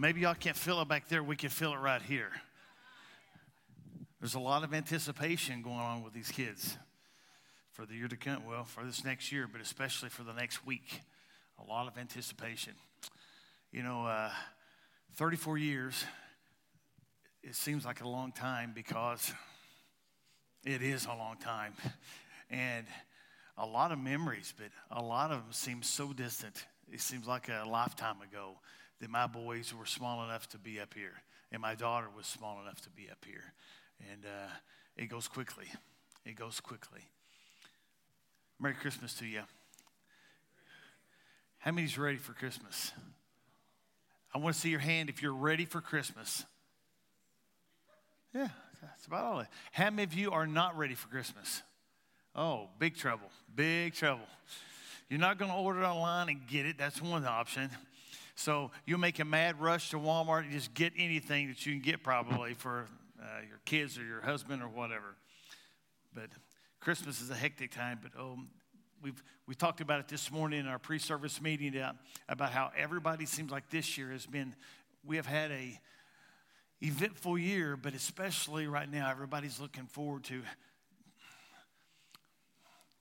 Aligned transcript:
Maybe 0.00 0.22
y'all 0.22 0.32
can't 0.32 0.56
feel 0.56 0.80
it 0.80 0.88
back 0.88 1.08
there. 1.08 1.22
We 1.22 1.36
can 1.36 1.50
feel 1.50 1.74
it 1.74 1.76
right 1.76 2.00
here. 2.00 2.30
There's 4.18 4.32
a 4.32 4.40
lot 4.40 4.64
of 4.64 4.72
anticipation 4.72 5.60
going 5.60 5.76
on 5.76 6.02
with 6.02 6.14
these 6.14 6.30
kids 6.30 6.78
for 7.72 7.84
the 7.84 7.92
year 7.92 8.08
to 8.08 8.16
come. 8.16 8.46
Well, 8.46 8.64
for 8.64 8.82
this 8.82 9.04
next 9.04 9.30
year, 9.30 9.46
but 9.46 9.60
especially 9.60 10.08
for 10.08 10.22
the 10.22 10.32
next 10.32 10.64
week. 10.64 11.02
A 11.62 11.68
lot 11.70 11.86
of 11.86 11.98
anticipation. 11.98 12.72
You 13.72 13.82
know, 13.82 14.06
uh, 14.06 14.30
34 15.16 15.58
years, 15.58 16.02
it 17.42 17.54
seems 17.54 17.84
like 17.84 18.00
a 18.00 18.08
long 18.08 18.32
time 18.32 18.72
because 18.74 19.34
it 20.64 20.80
is 20.80 21.04
a 21.04 21.14
long 21.14 21.36
time. 21.36 21.74
And 22.48 22.86
a 23.58 23.66
lot 23.66 23.92
of 23.92 23.98
memories, 23.98 24.54
but 24.56 24.70
a 24.90 25.02
lot 25.02 25.30
of 25.30 25.42
them 25.42 25.52
seem 25.52 25.82
so 25.82 26.14
distant. 26.14 26.64
It 26.90 27.02
seems 27.02 27.26
like 27.26 27.50
a 27.50 27.68
lifetime 27.68 28.22
ago 28.22 28.54
that 29.00 29.10
my 29.10 29.26
boys 29.26 29.74
were 29.74 29.86
small 29.86 30.24
enough 30.24 30.48
to 30.50 30.58
be 30.58 30.80
up 30.80 30.94
here, 30.94 31.22
and 31.52 31.60
my 31.60 31.74
daughter 31.74 32.06
was 32.14 32.26
small 32.26 32.60
enough 32.60 32.80
to 32.82 32.90
be 32.90 33.08
up 33.10 33.24
here. 33.26 33.52
And 34.12 34.24
uh, 34.24 34.50
it 34.96 35.06
goes 35.06 35.28
quickly. 35.28 35.66
It 36.24 36.36
goes 36.36 36.60
quickly. 36.60 37.00
Merry 38.58 38.74
Christmas 38.74 39.14
to 39.14 39.26
you. 39.26 39.42
How 41.58 41.72
many's 41.72 41.98
ready 41.98 42.18
for 42.18 42.32
Christmas? 42.32 42.92
I 44.34 44.38
want 44.38 44.54
to 44.54 44.60
see 44.60 44.70
your 44.70 44.80
hand 44.80 45.08
if 45.08 45.22
you're 45.22 45.34
ready 45.34 45.64
for 45.64 45.80
Christmas. 45.80 46.44
Yeah, 48.34 48.48
that's 48.80 49.06
about 49.06 49.24
all. 49.24 49.40
It. 49.40 49.48
How 49.72 49.90
many 49.90 50.04
of 50.04 50.14
you 50.14 50.30
are 50.30 50.46
not 50.46 50.78
ready 50.78 50.94
for 50.94 51.08
Christmas? 51.08 51.62
Oh, 52.34 52.68
big 52.78 52.96
trouble. 52.96 53.30
Big 53.54 53.94
trouble. 53.94 54.26
You're 55.08 55.18
not 55.18 55.38
going 55.38 55.50
to 55.50 55.56
order 55.56 55.84
online 55.84 56.28
and 56.28 56.46
get 56.46 56.64
it. 56.64 56.78
That's 56.78 57.02
one 57.02 57.24
option. 57.24 57.70
So 58.40 58.70
you'll 58.86 58.98
make 58.98 59.18
a 59.18 59.24
mad 59.26 59.60
rush 59.60 59.90
to 59.90 59.98
Walmart 59.98 60.44
and 60.44 60.52
just 60.52 60.72
get 60.72 60.94
anything 60.96 61.48
that 61.48 61.66
you 61.66 61.74
can 61.74 61.82
get 61.82 62.02
probably 62.02 62.54
for 62.54 62.86
uh, 63.22 63.26
your 63.46 63.60
kids 63.66 63.98
or 63.98 64.02
your 64.02 64.22
husband 64.22 64.62
or 64.62 64.68
whatever. 64.68 65.14
But 66.14 66.30
Christmas 66.80 67.20
is 67.20 67.28
a 67.28 67.34
hectic 67.34 67.70
time. 67.70 68.00
But 68.02 68.12
oh, 68.18 68.38
we've 69.02 69.22
we 69.46 69.54
talked 69.54 69.82
about 69.82 70.00
it 70.00 70.08
this 70.08 70.30
morning 70.30 70.60
in 70.60 70.66
our 70.68 70.78
pre-service 70.78 71.42
meeting 71.42 71.76
about, 71.76 71.96
about 72.30 72.50
how 72.52 72.72
everybody 72.74 73.26
seems 73.26 73.50
like 73.50 73.68
this 73.68 73.98
year 73.98 74.10
has 74.10 74.24
been. 74.24 74.54
We 75.04 75.16
have 75.16 75.26
had 75.26 75.50
a 75.50 75.78
eventful 76.80 77.36
year, 77.36 77.76
but 77.76 77.92
especially 77.92 78.66
right 78.66 78.90
now, 78.90 79.10
everybody's 79.10 79.60
looking 79.60 79.84
forward 79.84 80.24
to 80.24 80.40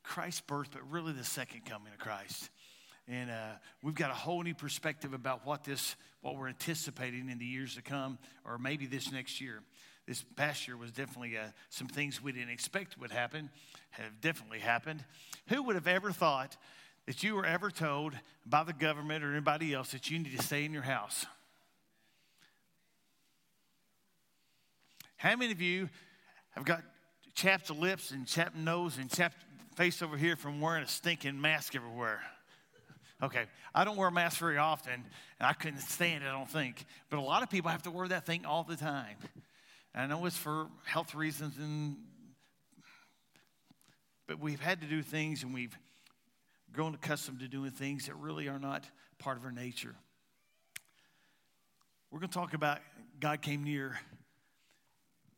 Christ's 0.03 0.41
birth, 0.41 0.71
but 0.73 0.81
really 0.91 1.13
the 1.13 1.23
second 1.23 1.63
coming 1.63 1.93
of 1.93 1.99
Christ. 1.99 2.49
And 3.09 3.31
uh, 3.31 3.53
we've 3.81 3.95
got 3.95 4.11
a 4.11 4.15
whole 4.15 4.43
new 4.43 4.53
perspective 4.53 5.13
about 5.13 5.43
what 5.43 5.63
this, 5.63 5.95
what 6.21 6.37
we're 6.37 6.47
anticipating 6.47 7.29
in 7.29 7.39
the 7.39 7.45
years 7.45 7.73
to 7.75 7.81
come, 7.81 8.19
or 8.45 8.59
maybe 8.59 8.85
this 8.85 9.11
next 9.11 9.41
year. 9.41 9.63
This 10.05 10.23
past 10.35 10.67
year 10.67 10.77
was 10.77 10.91
definitely 10.91 11.35
uh, 11.35 11.45
some 11.69 11.87
things 11.87 12.21
we 12.21 12.31
didn't 12.31 12.51
expect 12.51 12.99
would 12.99 13.11
happen, 13.11 13.49
have 13.91 14.21
definitely 14.21 14.59
happened. 14.59 15.03
Who 15.47 15.63
would 15.63 15.75
have 15.75 15.87
ever 15.87 16.11
thought 16.11 16.55
that 17.07 17.23
you 17.23 17.35
were 17.35 17.45
ever 17.45 17.71
told 17.71 18.13
by 18.45 18.63
the 18.63 18.73
government 18.73 19.23
or 19.23 19.31
anybody 19.31 19.73
else 19.73 19.91
that 19.91 20.11
you 20.11 20.19
need 20.19 20.37
to 20.37 20.43
stay 20.43 20.63
in 20.63 20.71
your 20.71 20.83
house? 20.83 21.25
How 25.17 25.35
many 25.35 25.51
of 25.51 25.61
you 25.61 25.89
have 26.51 26.63
got 26.63 26.83
chapped 27.33 27.71
lips 27.71 28.11
and 28.11 28.27
chapped 28.27 28.55
nose 28.55 28.97
and 28.97 29.09
chapped 29.09 29.37
face 29.75 30.03
over 30.03 30.15
here 30.15 30.35
from 30.35 30.61
wearing 30.61 30.83
a 30.83 30.87
stinking 30.87 31.41
mask 31.41 31.75
everywhere? 31.75 32.21
Okay, 33.21 33.45
I 33.75 33.83
don't 33.83 33.97
wear 33.97 34.07
a 34.07 34.11
mask 34.11 34.37
very 34.37 34.57
often, 34.57 34.93
and 34.93 35.47
I 35.47 35.53
couldn't 35.53 35.81
stand 35.81 36.23
it, 36.23 36.27
I 36.27 36.31
don't 36.31 36.49
think. 36.49 36.85
But 37.09 37.19
a 37.19 37.21
lot 37.21 37.43
of 37.43 37.49
people 37.49 37.69
have 37.69 37.83
to 37.83 37.91
wear 37.91 38.07
that 38.07 38.25
thing 38.25 38.45
all 38.45 38.63
the 38.63 38.77
time. 38.77 39.17
And 39.93 40.03
I 40.03 40.07
know 40.07 40.25
it's 40.25 40.37
for 40.37 40.67
health 40.85 41.15
reasons, 41.15 41.57
and 41.57 41.97
but 44.27 44.39
we've 44.39 44.59
had 44.59 44.81
to 44.81 44.87
do 44.87 45.01
things, 45.01 45.43
and 45.43 45.53
we've 45.53 45.77
grown 46.71 46.93
accustomed 46.93 47.39
to 47.39 47.47
doing 47.47 47.71
things 47.71 48.05
that 48.05 48.15
really 48.15 48.47
are 48.47 48.59
not 48.59 48.85
part 49.17 49.37
of 49.37 49.43
our 49.43 49.51
nature. 49.51 49.95
We're 52.11 52.19
going 52.19 52.29
to 52.29 52.37
talk 52.37 52.53
about 52.53 52.79
God 53.19 53.41
came 53.41 53.63
near 53.63 53.99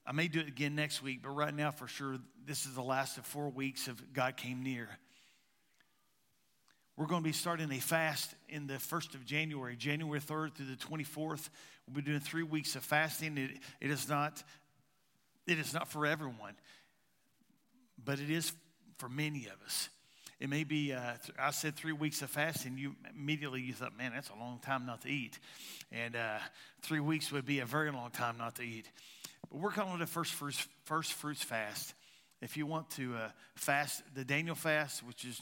I 0.06 0.14
may 0.14 0.28
do 0.28 0.40
it 0.40 0.48
again 0.48 0.76
next 0.76 1.04
week, 1.04 1.22
but 1.22 1.30
right 1.30 1.54
now, 1.54 1.72
for 1.72 1.88
sure, 1.88 2.18
this 2.46 2.66
is 2.66 2.74
the 2.74 2.82
last 2.82 3.18
of 3.18 3.26
four 3.26 3.50
weeks 3.50 3.88
of 3.88 4.14
God 4.14 4.36
Came 4.36 4.64
Near. 4.64 4.90
We're 6.98 7.08
going 7.08 7.24
to 7.24 7.28
be 7.28 7.34
starting 7.34 7.72
a 7.72 7.80
fast 7.80 8.36
in 8.50 8.68
the 8.68 8.74
1st 8.74 9.16
of 9.16 9.26
January, 9.26 9.76
January 9.76 10.20
3rd 10.20 10.56
through 10.56 10.66
the 10.68 10.76
24th. 10.76 11.50
We'll 11.88 11.96
be 11.96 12.02
doing 12.02 12.20
three 12.20 12.44
weeks 12.44 12.76
of 12.76 12.84
fasting. 12.84 13.38
It, 13.38 13.52
it, 13.80 13.92
is, 13.92 14.10
not, 14.10 14.44
it 15.48 15.58
is 15.58 15.74
not 15.74 15.88
for 15.88 16.06
everyone, 16.06 16.56
but 18.04 18.20
it 18.20 18.30
is 18.30 18.52
for 18.98 19.08
many 19.08 19.46
of 19.46 19.66
us. 19.66 19.90
It 20.40 20.50
may 20.50 20.64
be, 20.64 20.92
uh, 20.92 21.14
I 21.40 21.52
said 21.52 21.76
three 21.76 21.92
weeks 21.92 22.22
of 22.24 22.30
fasting. 22.30 22.78
You 22.78 22.96
immediately 23.16 23.62
you 23.62 23.74
thought, 23.74 23.98
man, 23.98 24.12
that's 24.14 24.30
a 24.30 24.36
long 24.36 24.60
time 24.60 24.86
not 24.86 25.02
to 25.04 25.08
eat. 25.08 25.40
And 25.92 26.16
uh, 26.16 26.40
three 26.82 27.00
weeks 27.00 27.32
would 27.32 27.46
be 27.46 27.60
a 27.60 27.66
very 27.66 27.92
long 27.92 28.10
time 28.10 28.38
not 28.38 28.56
to 28.56 28.64
eat. 28.64 28.90
But 29.50 29.60
we're 29.60 29.72
calling 29.72 29.96
it 29.96 30.02
a 30.02 30.08
first 30.08 30.34
fruits, 30.34 30.68
first 30.84 31.14
fruits 31.14 31.44
fast. 31.44 31.94
If 32.42 32.58
you 32.58 32.66
want 32.66 32.90
to 32.92 33.16
uh, 33.16 33.30
fast 33.56 34.02
the 34.16 34.26
Daniel 34.26 34.56
fast, 34.56 35.04
which 35.04 35.26
is 35.26 35.40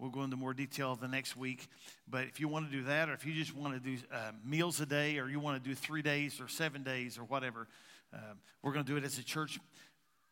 we'll 0.00 0.10
go 0.10 0.22
into 0.22 0.36
more 0.36 0.54
detail 0.54 0.96
the 0.96 1.06
next 1.06 1.36
week. 1.36 1.68
But 2.08 2.24
if 2.24 2.40
you 2.40 2.48
want 2.48 2.70
to 2.70 2.76
do 2.76 2.84
that, 2.84 3.10
or 3.10 3.12
if 3.12 3.26
you 3.26 3.34
just 3.34 3.54
want 3.54 3.74
to 3.74 3.80
do 3.80 3.96
uh, 4.12 4.32
meals 4.44 4.80
a 4.80 4.86
day, 4.86 5.18
or 5.18 5.28
you 5.28 5.38
want 5.38 5.62
to 5.62 5.68
do 5.68 5.74
three 5.74 6.02
days 6.02 6.40
or 6.40 6.48
seven 6.48 6.82
days 6.82 7.18
or 7.18 7.24
whatever, 7.24 7.68
uh, 8.14 8.18
we're 8.62 8.72
going 8.72 8.84
to 8.84 8.90
do 8.90 8.96
it 8.96 9.04
as 9.04 9.18
a 9.18 9.24
church. 9.24 9.60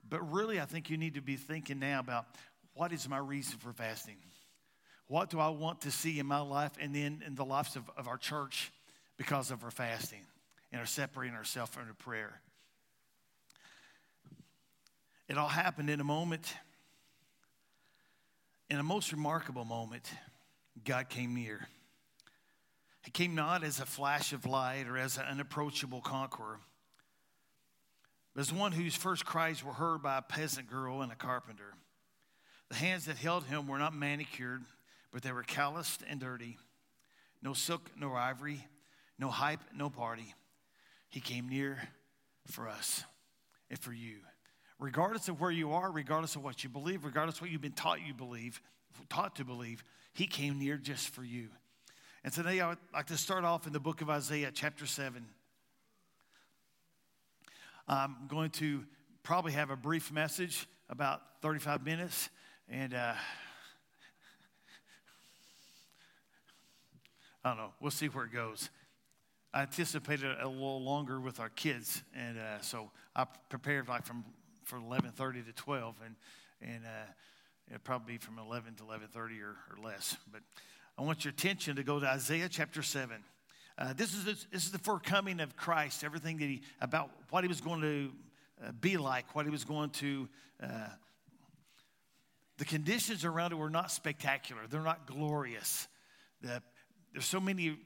But 0.08 0.22
really, 0.32 0.58
I 0.60 0.64
think 0.64 0.88
you 0.88 0.96
need 0.96 1.14
to 1.14 1.20
be 1.20 1.36
thinking 1.36 1.78
now 1.78 2.00
about 2.00 2.26
what 2.72 2.92
is 2.92 3.08
my 3.08 3.18
reason 3.18 3.58
for 3.58 3.72
fasting? 3.72 4.16
What 5.06 5.30
do 5.30 5.38
I 5.38 5.48
want 5.48 5.82
to 5.82 5.90
see 5.90 6.18
in 6.18 6.26
my 6.26 6.40
life 6.40 6.72
and 6.80 6.94
then 6.94 7.22
in 7.26 7.34
the 7.34 7.44
lives 7.44 7.76
of, 7.76 7.90
of 7.96 8.08
our 8.08 8.18
church 8.18 8.72
because 9.16 9.50
of 9.50 9.64
our 9.64 9.70
fasting 9.70 10.20
and 10.72 10.80
our 10.80 10.86
separating 10.86 11.34
ourselves 11.34 11.70
from 11.70 11.88
the 11.88 11.94
prayer? 11.94 12.40
It 15.28 15.36
all 15.36 15.48
happened 15.48 15.90
in 15.90 16.00
a 16.00 16.04
moment. 16.04 16.54
In 18.70 18.78
a 18.78 18.82
most 18.82 19.12
remarkable 19.12 19.64
moment, 19.64 20.10
God 20.84 21.08
came 21.08 21.34
near. 21.34 21.66
He 23.02 23.10
came 23.10 23.34
not 23.34 23.64
as 23.64 23.80
a 23.80 23.86
flash 23.86 24.34
of 24.34 24.44
light 24.44 24.86
or 24.86 24.98
as 24.98 25.16
an 25.16 25.24
unapproachable 25.24 26.02
conqueror, 26.02 26.58
but 28.34 28.42
as 28.42 28.52
one 28.52 28.72
whose 28.72 28.94
first 28.94 29.24
cries 29.24 29.64
were 29.64 29.72
heard 29.72 30.02
by 30.02 30.18
a 30.18 30.22
peasant 30.22 30.68
girl 30.68 31.00
and 31.00 31.10
a 31.10 31.16
carpenter. 31.16 31.72
The 32.68 32.74
hands 32.74 33.06
that 33.06 33.16
held 33.16 33.44
him 33.44 33.66
were 33.66 33.78
not 33.78 33.94
manicured, 33.94 34.62
but 35.10 35.22
they 35.22 35.32
were 35.32 35.42
calloused 35.42 36.02
and 36.06 36.20
dirty. 36.20 36.58
No 37.42 37.54
silk 37.54 37.90
nor 37.98 38.18
ivory, 38.18 38.66
no 39.18 39.30
hype, 39.30 39.60
no 39.74 39.88
party. 39.88 40.34
He 41.08 41.20
came 41.20 41.48
near 41.48 41.78
for 42.46 42.68
us 42.68 43.04
and 43.70 43.78
for 43.78 43.94
you 43.94 44.18
regardless 44.78 45.28
of 45.28 45.40
where 45.40 45.50
you 45.50 45.72
are, 45.72 45.90
regardless 45.90 46.36
of 46.36 46.44
what 46.44 46.62
you 46.62 46.70
believe, 46.70 47.04
regardless 47.04 47.36
of 47.36 47.42
what 47.42 47.50
you've 47.50 47.60
been 47.60 47.72
taught 47.72 48.00
you 48.06 48.14
believe, 48.14 48.60
taught 49.08 49.36
to 49.36 49.44
believe, 49.44 49.82
he 50.12 50.26
came 50.26 50.58
near 50.58 50.76
just 50.76 51.08
for 51.08 51.24
you. 51.24 51.48
And 52.24 52.32
today 52.32 52.60
I 52.60 52.68
would 52.70 52.78
like 52.92 53.06
to 53.06 53.16
start 53.16 53.44
off 53.44 53.66
in 53.66 53.72
the 53.72 53.80
book 53.80 54.00
of 54.00 54.10
Isaiah, 54.10 54.50
chapter 54.52 54.86
7. 54.86 55.24
I'm 57.86 58.16
going 58.28 58.50
to 58.50 58.84
probably 59.22 59.52
have 59.52 59.70
a 59.70 59.76
brief 59.76 60.12
message, 60.12 60.66
about 60.90 61.22
35 61.42 61.84
minutes, 61.84 62.28
and 62.68 62.92
uh, 62.94 63.14
I 67.44 67.48
don't 67.48 67.56
know. 67.56 67.72
We'll 67.80 67.90
see 67.90 68.06
where 68.06 68.26
it 68.26 68.32
goes. 68.32 68.68
I 69.54 69.62
anticipated 69.62 70.36
a 70.40 70.46
little 70.46 70.82
longer 70.82 71.18
with 71.18 71.40
our 71.40 71.48
kids, 71.48 72.02
and 72.14 72.38
uh, 72.38 72.60
so 72.60 72.90
I 73.16 73.24
prepared 73.48 73.88
like 73.88 74.04
from 74.04 74.24
from 74.68 74.84
11:30 74.84 75.46
to 75.46 75.52
12, 75.52 75.96
and 76.04 76.14
and 76.60 76.84
uh, 76.84 77.10
it'll 77.68 77.80
probably 77.80 78.14
be 78.14 78.18
from 78.18 78.38
11 78.38 78.74
to 78.76 78.84
11:30 78.84 79.40
or, 79.42 79.56
or 79.72 79.82
less. 79.82 80.16
But 80.30 80.42
I 80.98 81.02
want 81.02 81.24
your 81.24 81.32
attention 81.32 81.76
to 81.76 81.82
go 81.82 81.98
to 81.98 82.06
Isaiah 82.06 82.48
chapter 82.48 82.82
7. 82.82 83.16
Uh, 83.78 83.92
this 83.94 84.12
is 84.12 84.24
this, 84.24 84.46
this 84.52 84.64
is 84.66 84.72
the 84.72 84.78
forecoming 84.78 85.40
of 85.40 85.56
Christ. 85.56 86.04
Everything 86.04 86.36
that 86.38 86.44
he 86.44 86.60
about 86.80 87.10
what 87.30 87.44
he 87.44 87.48
was 87.48 87.62
going 87.62 87.80
to 87.80 88.12
uh, 88.62 88.72
be 88.72 88.98
like, 88.98 89.34
what 89.34 89.46
he 89.46 89.50
was 89.50 89.64
going 89.64 89.90
to. 89.90 90.28
Uh, 90.62 90.88
the 92.58 92.64
conditions 92.64 93.24
around 93.24 93.52
it 93.52 93.54
were 93.54 93.70
not 93.70 93.90
spectacular. 93.90 94.62
They're 94.68 94.82
not 94.82 95.06
glorious. 95.06 95.86
The, 96.42 96.60
there's 97.12 97.24
so 97.24 97.40
many 97.40 97.78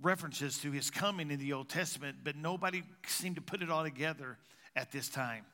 references 0.00 0.58
to 0.58 0.70
his 0.70 0.88
coming 0.88 1.32
in 1.32 1.40
the 1.40 1.52
Old 1.52 1.68
Testament, 1.68 2.18
but 2.22 2.36
nobody 2.36 2.84
seemed 3.08 3.34
to 3.34 3.42
put 3.42 3.60
it 3.60 3.68
all 3.68 3.82
together 3.82 4.38
at 4.76 4.92
this 4.92 5.08
time. 5.08 5.44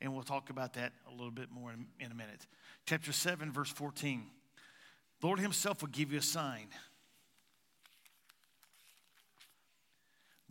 And 0.00 0.12
we'll 0.12 0.24
talk 0.24 0.50
about 0.50 0.74
that 0.74 0.92
a 1.08 1.10
little 1.10 1.30
bit 1.30 1.50
more 1.50 1.72
in, 1.72 1.86
in 2.00 2.10
a 2.10 2.14
minute. 2.14 2.46
Chapter 2.86 3.12
7, 3.12 3.52
verse 3.52 3.70
14. 3.70 4.24
The 5.20 5.26
Lord 5.26 5.38
Himself 5.38 5.82
will 5.82 5.88
give 5.88 6.12
you 6.12 6.18
a 6.18 6.22
sign. 6.22 6.66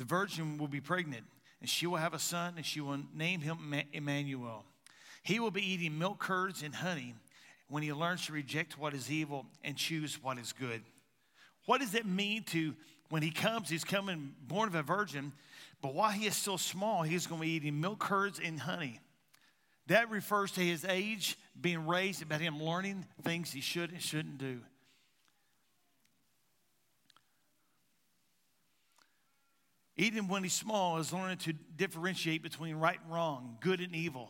the 0.02 0.06
virgin 0.08 0.58
will 0.58 0.68
be 0.68 0.82
pregnant, 0.82 1.24
and 1.60 1.70
she 1.70 1.86
will 1.86 1.98
have 1.98 2.16
a 2.16 2.20
son, 2.20 2.56
and 2.58 2.66
she 2.66 2.82
will 2.82 2.98
name 3.14 3.40
him 3.40 3.72
Emmanuel. 3.94 4.66
He 5.22 5.40
will 5.40 5.52
be 5.52 5.62
eating 5.62 6.00
milk 6.00 6.18
curds 6.18 6.64
and 6.64 6.74
honey 6.74 7.14
when 7.70 7.84
he 7.84 7.94
learns 7.94 8.26
to 8.26 8.34
reject 8.34 8.80
what 8.80 8.96
is 8.96 9.12
evil 9.12 9.46
and 9.64 9.78
choose 9.78 10.18
what 10.24 10.40
is 10.40 10.54
good. 10.54 10.82
What 11.68 11.82
does 11.82 11.94
it 11.94 12.08
mean 12.08 12.46
to, 12.46 12.74
when 13.12 13.22
he 13.22 13.30
comes, 13.30 13.70
he's 13.70 13.84
coming 13.84 14.34
born 14.48 14.70
of 14.70 14.74
a 14.74 14.82
virgin, 14.82 15.34
but 15.82 15.94
while 15.94 16.12
he 16.12 16.28
is 16.28 16.36
still 16.36 16.58
small, 16.58 17.02
he's 17.02 17.28
going 17.28 17.42
to 17.42 17.48
be 17.48 17.54
eating 17.54 17.82
milk 17.82 18.00
curds 18.00 18.40
and 18.44 18.60
honey. 18.60 19.00
That 19.88 20.10
refers 20.10 20.52
to 20.54 20.62
his 20.62 20.86
age, 20.86 21.38
being 21.60 21.88
raised, 21.88 22.22
about 22.22 22.40
him 22.40 22.62
learning 22.62 23.06
things 23.24 23.52
he 23.52 23.62
should 23.62 23.92
and 23.92 24.02
shouldn't 24.02 24.38
do. 24.38 24.62
Even 29.98 30.28
when 30.28 30.44
he's 30.44 30.54
small, 30.54 30.98
is 31.00 31.12
learning 31.12 31.38
to 31.38 31.54
differentiate 31.76 32.42
between 32.42 32.76
right 32.76 32.98
and 33.04 33.14
wrong, 33.14 33.58
good 33.60 33.82
and 33.82 33.96
evil. 33.96 34.30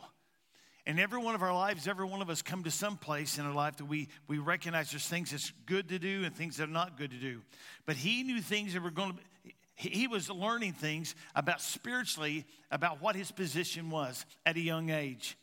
And 0.84 0.98
every 0.98 1.20
one 1.20 1.34
of 1.34 1.42
our 1.42 1.54
lives, 1.54 1.86
every 1.86 2.06
one 2.06 2.22
of 2.22 2.28
us 2.28 2.42
come 2.42 2.64
to 2.64 2.70
some 2.70 2.96
place 2.96 3.38
in 3.38 3.46
our 3.46 3.54
life 3.54 3.76
that 3.76 3.84
we, 3.84 4.08
we 4.26 4.38
recognize 4.38 4.90
there's 4.90 5.06
things 5.06 5.30
that's 5.30 5.52
good 5.64 5.90
to 5.90 5.98
do 5.98 6.24
and 6.24 6.34
things 6.34 6.56
that 6.56 6.64
are 6.64 6.72
not 6.72 6.98
good 6.98 7.12
to 7.12 7.16
do. 7.16 7.42
But 7.86 7.96
he 7.96 8.24
knew 8.24 8.40
things 8.40 8.72
that 8.72 8.82
were 8.82 8.90
going 8.90 9.12
to 9.12 9.52
he 9.74 10.06
was 10.06 10.30
learning 10.30 10.74
things 10.74 11.14
about 11.34 11.60
spiritually 11.60 12.44
about 12.70 13.00
what 13.00 13.16
his 13.16 13.30
position 13.32 13.90
was 13.90 14.24
at 14.44 14.56
a 14.56 14.60
young 14.60 14.90
age. 14.90 15.36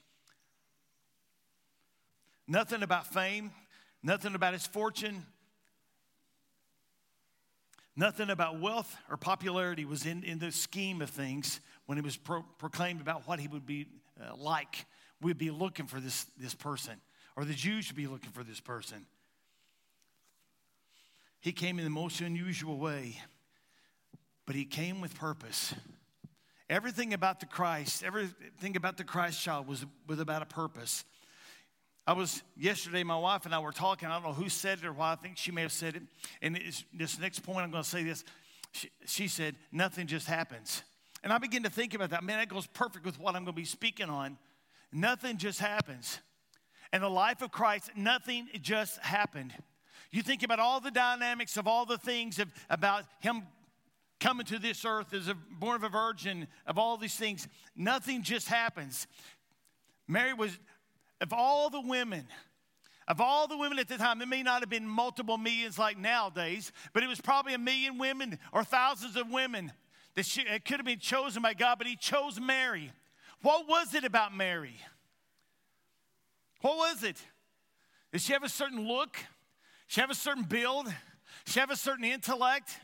Nothing 2.48 2.84
about 2.84 3.08
fame, 3.08 3.52
nothing 4.02 4.36
about 4.36 4.54
his 4.54 4.66
fortune, 4.66 5.26
nothing 7.96 8.30
about 8.30 8.60
wealth 8.60 8.96
or 9.10 9.18
popularity 9.18 9.86
was 9.86 10.06
in, 10.06 10.24
in 10.24 10.40
the 10.40 10.52
scheme 10.52 11.02
of 11.02 11.10
things 11.10 11.60
when 11.86 11.98
it 11.98 12.04
was 12.04 12.18
pro- 12.18 12.46
proclaimed 12.58 13.02
about 13.02 13.28
what 13.28 13.40
he 13.40 13.48
would 13.48 13.66
be 13.66 13.88
uh, 14.20 14.36
like. 14.36 14.86
We'd 15.22 15.38
be 15.38 15.52
looking 15.52 15.86
for 15.86 16.00
this, 16.00 16.26
this 16.38 16.56
person, 16.56 16.96
or 17.36 17.46
the 17.46 17.54
Jews 17.54 17.86
should 17.86 17.96
be 17.96 18.08
looking 18.08 18.32
for 18.32 18.44
this 18.44 18.60
person. 18.60 19.06
He 21.42 21.52
came 21.52 21.78
in 21.78 21.84
the 21.84 21.92
most 21.92 22.22
unusual 22.22 22.78
way 22.78 23.18
but 24.50 24.56
he 24.56 24.66
came 24.66 25.00
with 25.00 25.14
purpose. 25.14 25.76
Everything 26.72 27.14
about 27.14 27.40
the 27.40 27.46
Christ, 27.46 28.04
everything 28.04 28.76
about 28.76 28.98
the 28.98 29.04
Christ 29.04 29.40
child 29.40 29.68
was, 29.68 29.86
was 30.08 30.20
about 30.20 30.42
a 30.42 30.48
purpose. 30.48 31.06
I 32.08 32.14
was 32.14 32.42
yesterday, 32.58 33.04
my 33.04 33.16
wife 33.16 33.46
and 33.46 33.54
I 33.54 33.60
were 33.60 33.72
talking. 33.72 34.10
I 34.10 34.14
don't 34.14 34.24
know 34.24 34.34
who 34.34 34.50
said 34.50 34.80
it 34.80 34.86
or 34.86 34.92
why. 34.92 35.12
I 35.12 35.18
think 35.18 35.38
she 35.38 35.52
may 35.52 35.62
have 35.62 35.72
said 35.72 35.98
it. 35.98 36.02
And 36.42 36.60
this 36.92 37.20
next 37.20 37.42
point, 37.42 37.60
I'm 37.60 37.70
going 37.70 37.84
to 37.84 37.88
say 37.90 38.02
this. 38.02 38.24
She, 38.72 38.90
she 39.06 39.28
said, 39.28 39.56
Nothing 39.72 40.08
just 40.08 40.26
happens. 40.26 40.82
And 41.24 41.32
I 41.32 41.38
begin 41.38 41.62
to 41.62 41.70
think 41.70 41.94
about 41.94 42.10
that. 42.10 42.24
Man, 42.24 42.40
that 42.40 42.50
goes 42.50 42.66
perfect 42.66 43.06
with 43.06 43.20
what 43.20 43.36
I'm 43.36 43.44
going 43.44 43.54
to 43.54 43.62
be 43.62 43.66
speaking 43.66 44.10
on. 44.10 44.36
Nothing 44.92 45.38
just 45.38 45.60
happens. 45.60 46.18
In 46.92 47.02
the 47.02 47.10
life 47.10 47.44
of 47.44 47.52
Christ, 47.52 47.92
nothing 47.96 48.48
just 48.64 48.98
happened. 48.98 49.54
You 50.12 50.24
think 50.24 50.42
about 50.42 50.58
all 50.58 50.80
the 50.80 50.90
dynamics 50.90 51.56
of 51.56 51.68
all 51.68 51.86
the 51.86 52.00
things 52.00 52.40
of, 52.40 52.52
about 52.68 53.04
Him 53.20 53.44
coming 54.20 54.46
to 54.48 54.60
this 54.60 54.86
earth 54.86 55.14
as 55.14 55.28
a 55.28 55.36
born 55.36 55.76
of 55.76 55.84
a 55.84 55.90
virgin, 55.90 56.48
of 56.66 56.78
all 56.78 56.98
these 56.98 57.16
things. 57.16 57.48
Nothing 57.76 58.22
just 58.22 58.48
happens. 58.48 59.08
Mary 60.08 60.34
was, 60.34 60.58
of 61.22 61.32
all 61.34 61.70
the 61.70 61.82
women, 61.82 62.26
of 63.08 63.22
all 63.22 63.48
the 63.48 63.58
women 63.58 63.80
at 63.80 63.88
the 63.88 63.98
time, 63.98 64.22
it 64.22 64.28
may 64.28 64.44
not 64.44 64.62
have 64.62 64.70
been 64.70 64.88
multiple 64.88 65.38
millions 65.38 65.80
like 65.80 65.98
nowadays, 65.98 66.72
but 66.94 67.02
it 67.02 67.08
was 67.08 67.20
probably 67.22 67.54
a 67.54 67.58
million 67.58 67.98
women 67.98 68.38
or 68.52 68.64
thousands 68.64 69.16
of 69.16 69.30
women 69.32 69.72
that 70.16 70.26
she, 70.26 70.42
it 70.42 70.66
could 70.66 70.78
have 70.78 70.86
been 70.86 71.00
chosen 71.00 71.42
by 71.42 71.54
God, 71.54 71.78
but 71.78 71.88
He 71.88 71.96
chose 71.96 72.40
Mary. 72.40 72.92
What 73.42 73.68
was 73.68 73.94
it 73.94 74.04
about 74.04 74.36
Mary? 74.36 74.76
What 76.62 76.78
was 76.78 77.04
it? 77.04 77.18
Did 78.12 78.22
she 78.22 78.34
have 78.34 78.44
a 78.44 78.50
certain 78.50 78.88
look? 78.88 79.18
She 79.88 80.02
have 80.02 80.12
a 80.12 80.16
certain 80.16 80.44
build? 80.44 80.94
She 81.46 81.60
have 81.60 81.72
a 81.72 81.76
certain 81.76 82.04
intellect? 82.04 82.80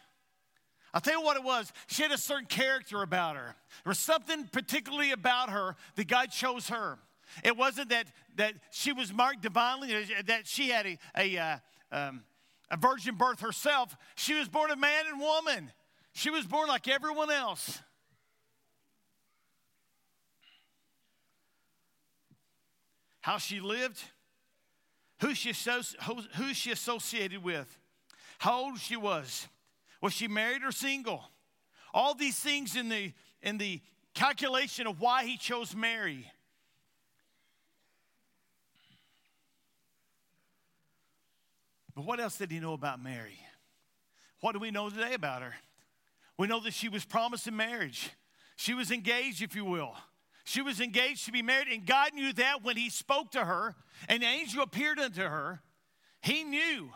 I'll 0.95 1.01
tell 1.01 1.19
you 1.19 1.25
what 1.25 1.35
it 1.35 1.43
was. 1.43 1.73
She 1.87 2.03
had 2.03 2.13
a 2.13 2.17
certain 2.17 2.45
character 2.45 3.01
about 3.01 3.35
her. 3.35 3.53
There 3.83 3.91
was 3.91 3.99
something 3.99 4.45
particularly 4.45 5.11
about 5.11 5.49
her 5.49 5.75
that 5.95 6.07
God 6.07 6.31
chose 6.31 6.69
her. 6.69 6.97
It 7.43 7.57
wasn't 7.57 7.89
that, 7.89 8.07
that 8.37 8.53
she 8.71 8.93
was 8.93 9.13
marked 9.13 9.41
divinely, 9.41 10.05
that 10.25 10.47
she 10.47 10.69
had 10.69 10.85
a, 10.85 10.97
a, 11.17 11.37
uh, 11.37 11.57
um, 11.91 12.23
a 12.71 12.77
virgin 12.77 13.15
birth 13.15 13.41
herself. 13.41 13.93
She 14.15 14.35
was 14.35 14.47
born 14.47 14.71
of 14.71 14.79
man 14.79 15.03
and 15.11 15.19
woman. 15.19 15.69
She 16.13 16.29
was 16.29 16.45
born 16.45 16.69
like 16.69 16.87
everyone 16.87 17.29
else. 17.29 17.81
How 23.19 23.37
she 23.37 23.59
lived, 23.59 24.01
who 25.19 25.35
she, 25.35 25.51
who 26.35 26.53
she 26.53 26.71
associated 26.71 27.43
with, 27.43 27.77
how 28.37 28.59
old 28.59 28.79
she 28.79 28.95
was, 28.95 29.47
was 30.05 30.13
she 30.13 30.27
married 30.27 30.63
or 30.63 30.71
single? 30.71 31.23
All 31.91 32.13
these 32.13 32.37
things 32.37 32.75
in 32.75 32.89
the, 32.89 33.11
in 33.41 33.57
the 33.57 33.81
calculation 34.13 34.85
of 34.85 35.01
why 35.01 35.25
he 35.25 35.35
chose 35.35 35.75
Mary. 35.75 36.31
But 41.95 42.05
what 42.05 42.19
else 42.19 42.37
did 42.37 42.51
he 42.51 42.59
know 42.59 42.73
about 42.73 43.01
Mary? 43.01 43.39
What 44.41 44.51
do 44.51 44.59
we 44.59 44.69
know 44.69 44.91
today 44.91 45.15
about 45.15 45.41
her? 45.41 45.55
We 46.37 46.45
know 46.45 46.59
that 46.59 46.75
she 46.75 46.87
was 46.87 47.03
promised 47.03 47.47
in 47.47 47.55
marriage. 47.55 48.11
She 48.57 48.75
was 48.75 48.91
engaged, 48.91 49.41
if 49.41 49.55
you 49.55 49.65
will. 49.65 49.95
She 50.43 50.61
was 50.61 50.81
engaged 50.81 51.25
to 51.25 51.31
be 51.31 51.41
married, 51.41 51.69
and 51.69 51.83
God 51.83 52.13
knew 52.13 52.31
that 52.33 52.63
when 52.63 52.77
He 52.77 52.91
spoke 52.91 53.31
to 53.31 53.43
her, 53.43 53.73
and 54.07 54.21
an 54.21 54.29
angel 54.29 54.61
appeared 54.61 54.99
unto 54.99 55.23
her. 55.23 55.61
He 56.21 56.43
knew 56.43 56.91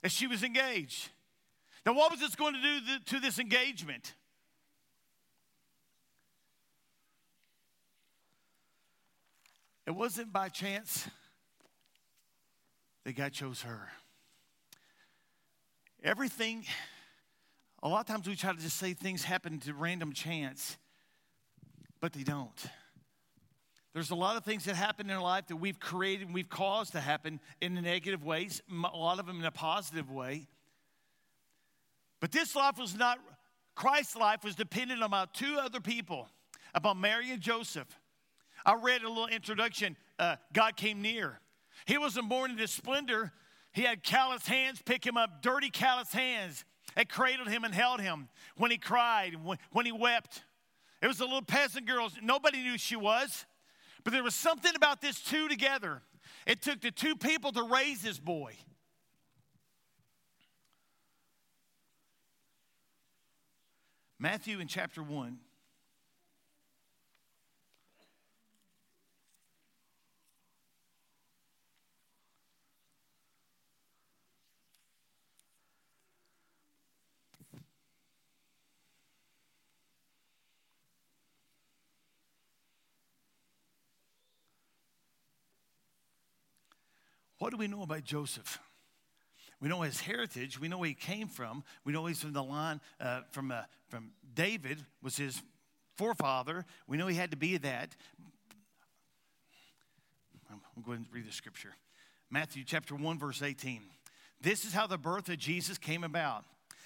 that 0.00 0.12
she 0.12 0.26
was 0.26 0.42
engaged. 0.42 1.10
Now, 1.86 1.94
what 1.94 2.10
was 2.10 2.20
this 2.20 2.34
going 2.34 2.54
to 2.54 2.60
do 2.60 2.98
to 3.06 3.20
this 3.20 3.38
engagement? 3.38 4.14
It 9.86 9.92
wasn't 9.92 10.32
by 10.32 10.50
chance 10.50 11.08
that 13.04 13.16
God 13.16 13.32
chose 13.32 13.62
her. 13.62 13.88
Everything, 16.02 16.64
a 17.82 17.88
lot 17.88 18.00
of 18.00 18.06
times 18.06 18.28
we 18.28 18.36
try 18.36 18.52
to 18.52 18.60
just 18.60 18.76
say 18.76 18.92
things 18.92 19.24
happen 19.24 19.58
to 19.60 19.74
random 19.74 20.12
chance, 20.12 20.76
but 22.00 22.12
they 22.12 22.22
don't. 22.22 22.66
There's 23.92 24.10
a 24.10 24.14
lot 24.14 24.36
of 24.36 24.44
things 24.44 24.64
that 24.66 24.76
happen 24.76 25.10
in 25.10 25.16
our 25.16 25.22
life 25.22 25.48
that 25.48 25.56
we've 25.56 25.80
created 25.80 26.26
and 26.26 26.34
we've 26.34 26.48
caused 26.48 26.92
to 26.92 27.00
happen 27.00 27.40
in 27.60 27.74
negative 27.74 28.22
ways, 28.22 28.62
a 28.70 28.96
lot 28.96 29.18
of 29.18 29.26
them 29.26 29.40
in 29.40 29.44
a 29.44 29.50
positive 29.50 30.10
way. 30.10 30.46
But 32.20 32.32
this 32.32 32.54
life 32.54 32.78
was 32.78 32.94
not, 32.94 33.18
Christ's 33.74 34.16
life 34.16 34.44
was 34.44 34.54
dependent 34.54 35.02
on 35.02 35.28
two 35.32 35.56
other 35.58 35.80
people, 35.80 36.28
about 36.74 36.96
Mary 36.96 37.30
and 37.30 37.40
Joseph. 37.40 37.88
I 38.64 38.74
read 38.74 39.02
a 39.02 39.08
little 39.08 39.26
introduction. 39.26 39.96
Uh, 40.18 40.36
God 40.52 40.76
came 40.76 41.00
near. 41.00 41.40
He 41.86 41.96
wasn't 41.98 42.28
born 42.28 42.50
in 42.50 42.58
his 42.58 42.70
splendor. 42.70 43.32
He 43.72 43.82
had 43.82 44.02
callous 44.02 44.46
hands 44.46 44.82
pick 44.84 45.04
him 45.04 45.16
up, 45.16 45.42
dirty, 45.42 45.70
callous 45.70 46.12
hands 46.12 46.64
that 46.94 47.08
cradled 47.08 47.48
him 47.48 47.64
and 47.64 47.74
held 47.74 48.00
him 48.00 48.28
when 48.56 48.70
he 48.70 48.76
cried, 48.76 49.36
when 49.72 49.86
he 49.86 49.92
wept. 49.92 50.42
It 51.00 51.06
was 51.06 51.20
a 51.20 51.24
little 51.24 51.42
peasant 51.42 51.86
girl. 51.86 52.10
Nobody 52.22 52.62
knew 52.62 52.76
she 52.76 52.96
was. 52.96 53.46
But 54.04 54.12
there 54.12 54.22
was 54.22 54.34
something 54.34 54.72
about 54.76 55.00
this 55.00 55.20
two 55.20 55.48
together. 55.48 56.02
It 56.46 56.62
took 56.62 56.80
the 56.80 56.90
two 56.90 57.16
people 57.16 57.52
to 57.52 57.62
raise 57.62 58.02
this 58.02 58.18
boy. 58.18 58.54
Matthew 64.22 64.60
in 64.60 64.68
chapter 64.68 65.02
1. 65.02 65.38
What 87.38 87.52
do 87.52 87.56
we 87.56 87.68
know 87.68 87.80
about 87.80 88.04
Joseph? 88.04 88.60
We 89.60 89.68
know 89.68 89.82
his 89.82 90.00
heritage. 90.00 90.58
We 90.58 90.68
know 90.68 90.78
where 90.78 90.88
he 90.88 90.94
came 90.94 91.28
from. 91.28 91.64
We 91.84 91.92
know 91.92 92.06
he's 92.06 92.20
from 92.20 92.32
the 92.32 92.42
line 92.42 92.80
uh, 93.00 93.20
from, 93.30 93.50
uh, 93.50 93.62
from 93.88 94.12
David 94.34 94.78
was 95.02 95.16
his 95.16 95.42
forefather. 95.96 96.64
We 96.86 96.96
know 96.96 97.06
he 97.06 97.16
had 97.16 97.30
to 97.32 97.36
be 97.36 97.58
that. 97.58 97.94
I'm 100.50 100.82
going 100.82 101.04
to 101.04 101.10
read 101.12 101.28
the 101.28 101.32
scripture. 101.32 101.74
Matthew 102.30 102.64
chapter 102.64 102.94
1, 102.94 103.18
verse 103.18 103.42
18. 103.42 103.82
This 104.40 104.64
is 104.64 104.72
how 104.72 104.86
the 104.86 104.96
birth 104.96 105.28
of 105.28 105.36
Jesus 105.38 105.76
came 105.76 106.04
about. 106.04 106.44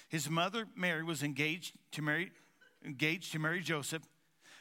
His 0.09 0.29
mother, 0.29 0.67
Mary, 0.75 1.03
was 1.03 1.23
engaged 1.23 1.73
to 1.93 2.01
marry 2.01 2.31
engaged 2.85 3.31
to 3.31 3.39
marry 3.39 3.61
Joseph. 3.61 4.03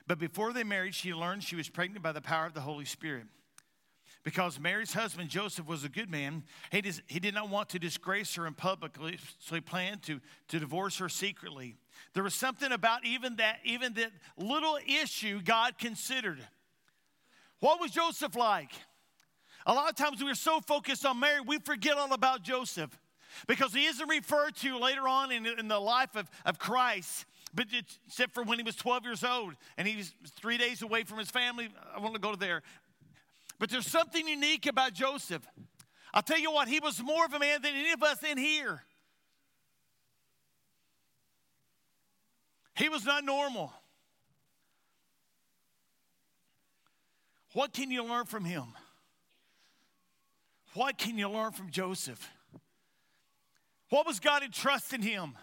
But 0.07 0.19
before 0.19 0.53
they 0.53 0.65
married, 0.65 0.95
she 0.95 1.13
learned 1.13 1.43
she 1.43 1.57
was 1.57 1.69
pregnant 1.69 2.03
by 2.03 2.13
the 2.13 2.21
power 2.21 2.47
of 2.47 2.55
the 2.55 2.61
Holy 2.61 2.85
Spirit. 2.85 3.27
Because 4.25 4.59
Mary's 4.59 4.95
husband, 4.95 5.29
Joseph, 5.29 5.67
was 5.67 5.85
a 5.85 5.89
good 5.91 6.11
man, 6.11 6.45
he, 6.73 6.81
did, 6.81 7.03
he 7.07 7.21
did 7.21 7.35
not 7.35 7.51
want 7.51 7.69
to 7.71 7.79
disgrace 7.79 8.35
her 8.37 8.47
in 8.47 8.55
publicly, 8.55 9.19
so 9.39 9.55
he 9.55 9.61
planned 9.61 10.03
to, 10.05 10.19
to 10.49 10.59
divorce 10.59 10.97
her 10.99 11.11
secretly. 11.11 11.77
There 12.15 12.23
was 12.23 12.35
something 12.35 12.73
about 12.73 13.05
even 13.05 13.37
that, 13.37 13.59
even 13.65 13.93
that 13.95 14.13
little 14.39 14.79
issue 14.87 15.43
God 15.43 15.79
considered. 15.79 16.39
What 17.61 17.81
was 17.81 17.91
Joseph 17.91 18.35
like? 18.35 18.71
A 19.67 19.75
lot 19.75 19.91
of 19.91 19.97
times 19.97 20.23
we're 20.25 20.35
so 20.35 20.61
focused 20.61 21.05
on 21.05 21.21
Mary, 21.21 21.41
we 21.41 21.59
forget 21.59 21.99
all 21.99 22.13
about 22.15 22.43
Joseph 22.43 22.99
because 23.47 23.75
he 23.75 23.85
isn't 23.87 24.09
referred 24.09 24.55
to 24.57 24.79
later 24.79 25.07
on 25.07 25.33
in, 25.33 25.47
in 25.47 25.69
the 25.69 25.79
life 25.79 26.17
of, 26.17 26.31
of 26.47 26.59
Christ, 26.59 27.27
but 27.55 27.67
except 28.07 28.33
for 28.33 28.43
when 28.43 28.59
he 28.59 28.65
was 28.65 28.77
12 28.77 29.05
years 29.05 29.25
old 29.25 29.55
and 29.77 29.87
he 29.87 29.97
was 29.97 30.13
three 30.37 30.57
days 30.57 30.83
away 30.83 31.05
from 31.05 31.19
his 31.19 31.31
family. 31.31 31.69
I 31.95 32.01
want 32.01 32.15
to 32.15 32.21
go 32.21 32.35
there. 32.35 32.63
But 33.59 33.71
there's 33.71 33.87
something 33.87 34.27
unique 34.27 34.67
about 34.67 34.93
Joseph. 34.93 35.47
I'll 36.13 36.23
tell 36.23 36.39
you 36.39 36.53
what, 36.53 36.69
he 36.69 36.81
was 36.81 37.03
more 37.03 37.25
of 37.25 37.33
a 37.33 37.39
man 37.39 37.63
than 37.63 37.75
any 37.75 37.93
of 37.93 38.03
us 38.03 38.23
in 38.23 38.39
here. 38.39 38.83
He 42.77 42.89
was 42.89 43.05
not 43.05 43.25
normal. 43.25 43.73
What 47.53 47.73
can 47.73 47.91
you 47.91 48.05
learn 48.05 48.27
from 48.27 48.45
him? 48.45 48.65
What 50.75 50.99
can 50.99 51.17
you 51.19 51.29
learn 51.29 51.53
from 51.53 51.71
Joseph? 51.71 52.29
What 53.91 54.07
was 54.07 54.19
God 54.19 54.43
entrusting 54.43 55.03
him? 55.03 55.35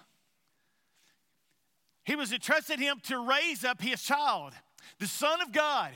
He 2.04 2.16
was 2.16 2.34
entrusting 2.34 2.80
him 2.80 3.00
to 3.04 3.26
raise 3.26 3.64
up 3.64 3.82
his 3.82 4.02
child, 4.02 4.54
the 5.00 5.08
Son 5.08 5.42
of 5.42 5.54
God. 5.54 5.92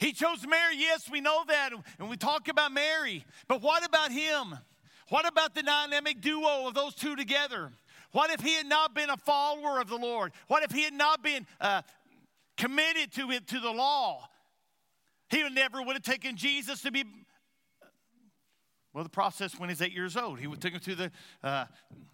He 0.00 0.12
chose 0.12 0.46
Mary, 0.46 0.76
yes, 0.76 1.10
we 1.10 1.20
know 1.20 1.42
that, 1.48 1.70
and 1.98 2.08
we 2.08 2.16
talk 2.16 2.48
about 2.48 2.72
Mary, 2.72 3.24
but 3.48 3.62
what 3.62 3.84
about 3.84 4.12
him? 4.12 4.56
What 5.08 5.26
about 5.26 5.54
the 5.54 5.62
dynamic 5.62 6.20
duo 6.20 6.68
of 6.68 6.74
those 6.74 6.94
two 6.94 7.16
together? 7.16 7.72
What 8.12 8.30
if 8.30 8.40
he 8.40 8.54
had 8.54 8.66
not 8.66 8.94
been 8.94 9.10
a 9.10 9.16
follower 9.16 9.80
of 9.80 9.88
the 9.88 9.96
Lord? 9.96 10.32
What 10.46 10.62
if 10.62 10.70
he 10.70 10.82
had 10.82 10.94
not 10.94 11.22
been 11.22 11.46
uh, 11.60 11.82
committed 12.56 13.12
to 13.14 13.30
it, 13.30 13.46
to 13.48 13.60
the 13.60 13.70
law? 13.70 14.28
He 15.30 15.46
never 15.48 15.82
would 15.82 15.94
have 15.94 16.02
taken 16.02 16.36
Jesus 16.36 16.82
to 16.82 16.90
be 16.90 17.04
well, 18.94 19.04
the 19.04 19.10
process 19.10 19.58
when 19.58 19.68
he's 19.68 19.82
eight 19.82 19.92
years 19.92 20.16
old. 20.16 20.40
He 20.40 20.46
took 20.56 20.72
him 20.72 20.80
to 20.80 20.94
the, 20.94 21.12
uh, 21.44 21.66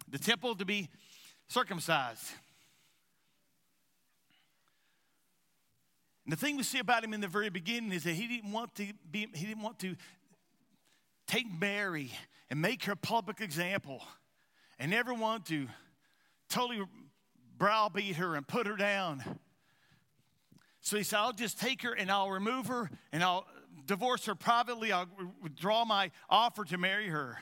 the 0.09 0.19
temple 0.19 0.55
to 0.55 0.65
be 0.65 0.89
circumcised. 1.47 2.31
And 6.25 6.31
the 6.31 6.37
thing 6.37 6.57
we 6.57 6.63
see 6.63 6.79
about 6.79 7.03
him 7.03 7.13
in 7.13 7.21
the 7.21 7.27
very 7.27 7.49
beginning 7.49 7.91
is 7.91 8.03
that 8.03 8.13
he 8.13 8.27
didn't 8.27 8.51
want 8.51 8.73
to 8.75 8.87
be, 9.11 9.27
he 9.33 9.45
didn't 9.45 9.61
want 9.61 9.79
to 9.79 9.95
take 11.27 11.45
Mary 11.59 12.11
and 12.49 12.61
make 12.61 12.83
her 12.85 12.93
a 12.93 12.97
public 12.97 13.41
example 13.41 14.03
and 14.79 14.91
never 14.91 15.13
want 15.13 15.45
to 15.47 15.67
totally 16.49 16.83
browbeat 17.57 18.15
her 18.15 18.35
and 18.35 18.47
put 18.47 18.65
her 18.67 18.75
down. 18.75 19.23
So 20.81 20.97
he 20.97 21.03
said, 21.03 21.19
I'll 21.19 21.33
just 21.33 21.59
take 21.59 21.83
her 21.83 21.93
and 21.93 22.11
I'll 22.11 22.29
remove 22.29 22.67
her 22.67 22.89
and 23.11 23.23
I'll 23.23 23.45
divorce 23.85 24.25
her 24.25 24.35
privately. 24.35 24.91
I'll 24.91 25.07
withdraw 25.41 25.85
my 25.85 26.11
offer 26.29 26.63
to 26.65 26.77
marry 26.77 27.07
her. 27.07 27.39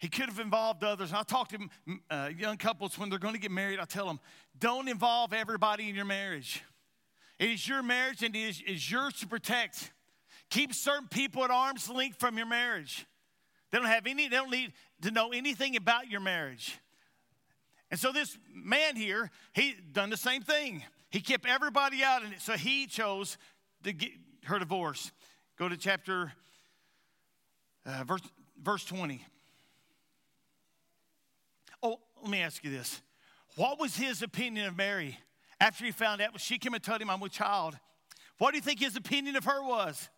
He 0.00 0.08
could 0.08 0.30
have 0.30 0.40
involved 0.40 0.82
others. 0.82 1.12
I 1.12 1.22
talk 1.22 1.50
to 1.50 1.58
uh, 2.10 2.30
young 2.36 2.56
couples 2.56 2.98
when 2.98 3.10
they're 3.10 3.18
going 3.18 3.34
to 3.34 3.40
get 3.40 3.50
married. 3.50 3.78
I 3.78 3.84
tell 3.84 4.06
them, 4.06 4.18
don't 4.58 4.88
involve 4.88 5.34
everybody 5.34 5.90
in 5.90 5.94
your 5.94 6.06
marriage. 6.06 6.62
It 7.38 7.50
is 7.50 7.68
your 7.68 7.82
marriage 7.82 8.22
and 8.22 8.34
it 8.34 8.38
is, 8.38 8.62
is 8.66 8.90
yours 8.90 9.12
to 9.20 9.26
protect. 9.26 9.92
Keep 10.48 10.72
certain 10.72 11.06
people 11.08 11.44
at 11.44 11.50
arm's 11.50 11.88
length 11.90 12.18
from 12.18 12.38
your 12.38 12.46
marriage. 12.46 13.06
They 13.70 13.78
don't 13.78 13.88
have 13.88 14.06
any, 14.06 14.28
they 14.28 14.36
don't 14.36 14.50
need 14.50 14.72
to 15.02 15.10
know 15.10 15.32
anything 15.32 15.76
about 15.76 16.10
your 16.10 16.20
marriage. 16.20 16.78
And 17.90 18.00
so 18.00 18.10
this 18.10 18.38
man 18.54 18.96
here, 18.96 19.30
he 19.52 19.74
done 19.92 20.08
the 20.08 20.16
same 20.16 20.40
thing. 20.40 20.82
He 21.10 21.20
kept 21.20 21.46
everybody 21.46 22.02
out, 22.02 22.22
and 22.22 22.34
so 22.38 22.54
he 22.54 22.86
chose 22.86 23.36
to 23.82 23.92
get 23.92 24.12
her 24.44 24.58
divorce. 24.58 25.12
Go 25.58 25.68
to 25.68 25.76
chapter, 25.76 26.32
uh, 27.84 28.04
verse, 28.04 28.22
verse 28.62 28.84
20. 28.84 29.24
Let 32.22 32.30
me 32.30 32.40
ask 32.40 32.62
you 32.64 32.70
this. 32.70 33.02
What 33.56 33.78
was 33.80 33.96
his 33.96 34.22
opinion 34.22 34.66
of 34.66 34.76
Mary 34.76 35.18
after 35.60 35.84
he 35.84 35.90
found 35.90 36.20
out 36.20 36.38
she 36.40 36.58
came 36.58 36.74
and 36.74 36.82
told 36.82 37.00
him 37.00 37.10
I'm 37.10 37.20
with 37.20 37.32
child? 37.32 37.78
What 38.38 38.52
do 38.52 38.56
you 38.56 38.62
think 38.62 38.80
his 38.80 38.96
opinion 38.96 39.36
of 39.36 39.44
her 39.44 39.62
was? 39.62 40.08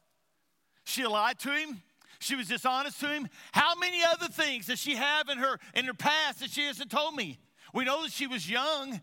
She 0.84 1.06
lied 1.06 1.38
to 1.40 1.50
him. 1.50 1.82
She 2.18 2.36
was 2.36 2.48
dishonest 2.48 3.00
to 3.00 3.08
him. 3.08 3.28
How 3.50 3.74
many 3.74 4.00
other 4.04 4.28
things 4.28 4.66
does 4.66 4.78
she 4.78 4.94
have 4.94 5.28
in 5.28 5.38
her 5.38 5.58
in 5.74 5.86
her 5.86 5.94
past 5.94 6.40
that 6.40 6.50
she 6.50 6.62
hasn't 6.62 6.90
told 6.90 7.16
me? 7.16 7.38
We 7.74 7.84
know 7.84 8.02
that 8.02 8.12
she 8.12 8.26
was 8.26 8.48
young. 8.48 9.00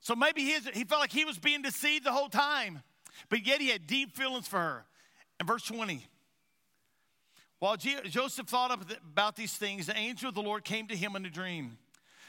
So 0.00 0.14
maybe 0.16 0.44
his, 0.44 0.68
he 0.72 0.84
felt 0.84 1.00
like 1.00 1.12
he 1.12 1.24
was 1.24 1.38
being 1.38 1.62
deceived 1.62 2.04
the 2.04 2.12
whole 2.12 2.28
time. 2.28 2.82
But 3.28 3.46
yet 3.46 3.60
he 3.60 3.68
had 3.68 3.86
deep 3.86 4.16
feelings 4.16 4.48
for 4.48 4.58
her. 4.58 4.84
In 5.38 5.46
verse 5.46 5.64
20, 5.64 6.06
while 7.62 7.76
Joseph 7.76 8.48
thought 8.48 8.76
about 9.12 9.36
these 9.36 9.52
things, 9.52 9.86
the 9.86 9.96
angel 9.96 10.30
of 10.30 10.34
the 10.34 10.42
Lord 10.42 10.64
came 10.64 10.88
to 10.88 10.96
him 10.96 11.14
in 11.14 11.24
a 11.24 11.30
dream. 11.30 11.78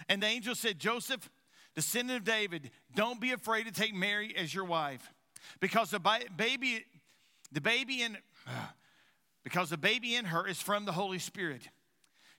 And 0.07 0.21
the 0.21 0.27
angel 0.27 0.53
said, 0.53 0.77
Joseph, 0.77 1.27
descendant 1.73 2.19
of 2.19 2.23
David, 2.23 2.69
don't 2.95 3.19
be 3.19 3.31
afraid 3.31 3.65
to 3.65 3.71
take 3.71 3.95
Mary 3.95 4.35
as 4.37 4.53
your 4.53 4.65
wife, 4.65 5.11
because 5.59 5.89
the 5.89 5.99
baby, 6.37 6.85
the 7.51 7.61
baby 7.61 8.03
in, 8.03 8.19
because 9.43 9.71
the 9.71 9.77
baby 9.77 10.13
in 10.13 10.25
her 10.25 10.47
is 10.47 10.61
from 10.61 10.85
the 10.85 10.91
Holy 10.91 11.17
Spirit. 11.17 11.63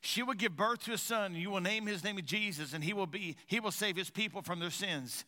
She 0.01 0.23
will 0.23 0.35
give 0.35 0.55
birth 0.55 0.85
to 0.85 0.93
a 0.93 0.99
son, 0.99 1.33
and 1.33 1.43
you 1.43 1.51
will 1.51 1.61
name 1.61 1.87
his 1.87 2.05
name 2.05 2.21
Jesus, 2.25 2.75
and 2.75 2.85
he 2.85 2.93
will 2.93 3.09
be 3.09 3.35
he 3.47 3.59
will 3.59 3.73
save 3.73 3.97
his 3.97 4.11
people 4.11 4.41
from 4.41 4.61
their 4.61 4.71
sins. 4.71 5.25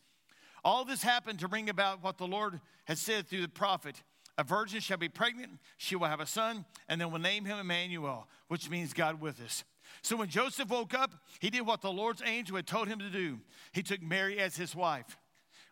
All 0.63 0.85
this 0.85 1.03
happened 1.03 1.39
to 1.39 1.49
bring 1.49 1.69
about 1.69 2.01
what 2.01 2.17
the 2.17 2.27
Lord 2.27 2.61
had 2.85 2.97
said 2.97 3.27
through 3.27 3.41
the 3.41 3.49
prophet. 3.49 4.01
A 4.37 4.43
virgin 4.43 4.79
shall 4.79 4.97
be 4.97 5.09
pregnant, 5.09 5.53
she 5.77 5.95
will 5.95 6.07
have 6.07 6.19
a 6.19 6.25
son, 6.27 6.65
and 6.87 7.01
then 7.01 7.11
we'll 7.11 7.21
name 7.21 7.45
him 7.45 7.57
Emmanuel, 7.57 8.27
which 8.49 8.69
means 8.69 8.93
God 8.93 9.19
with 9.19 9.41
us. 9.41 9.63
So 10.01 10.15
when 10.15 10.29
Joseph 10.29 10.69
woke 10.69 10.93
up, 10.93 11.11
he 11.39 11.49
did 11.49 11.65
what 11.65 11.81
the 11.81 11.91
Lord's 11.91 12.21
angel 12.23 12.55
had 12.55 12.67
told 12.67 12.87
him 12.87 12.99
to 12.99 13.09
do. 13.09 13.39
He 13.71 13.81
took 13.81 14.01
Mary 14.01 14.39
as 14.39 14.55
his 14.55 14.75
wife. 14.75 15.17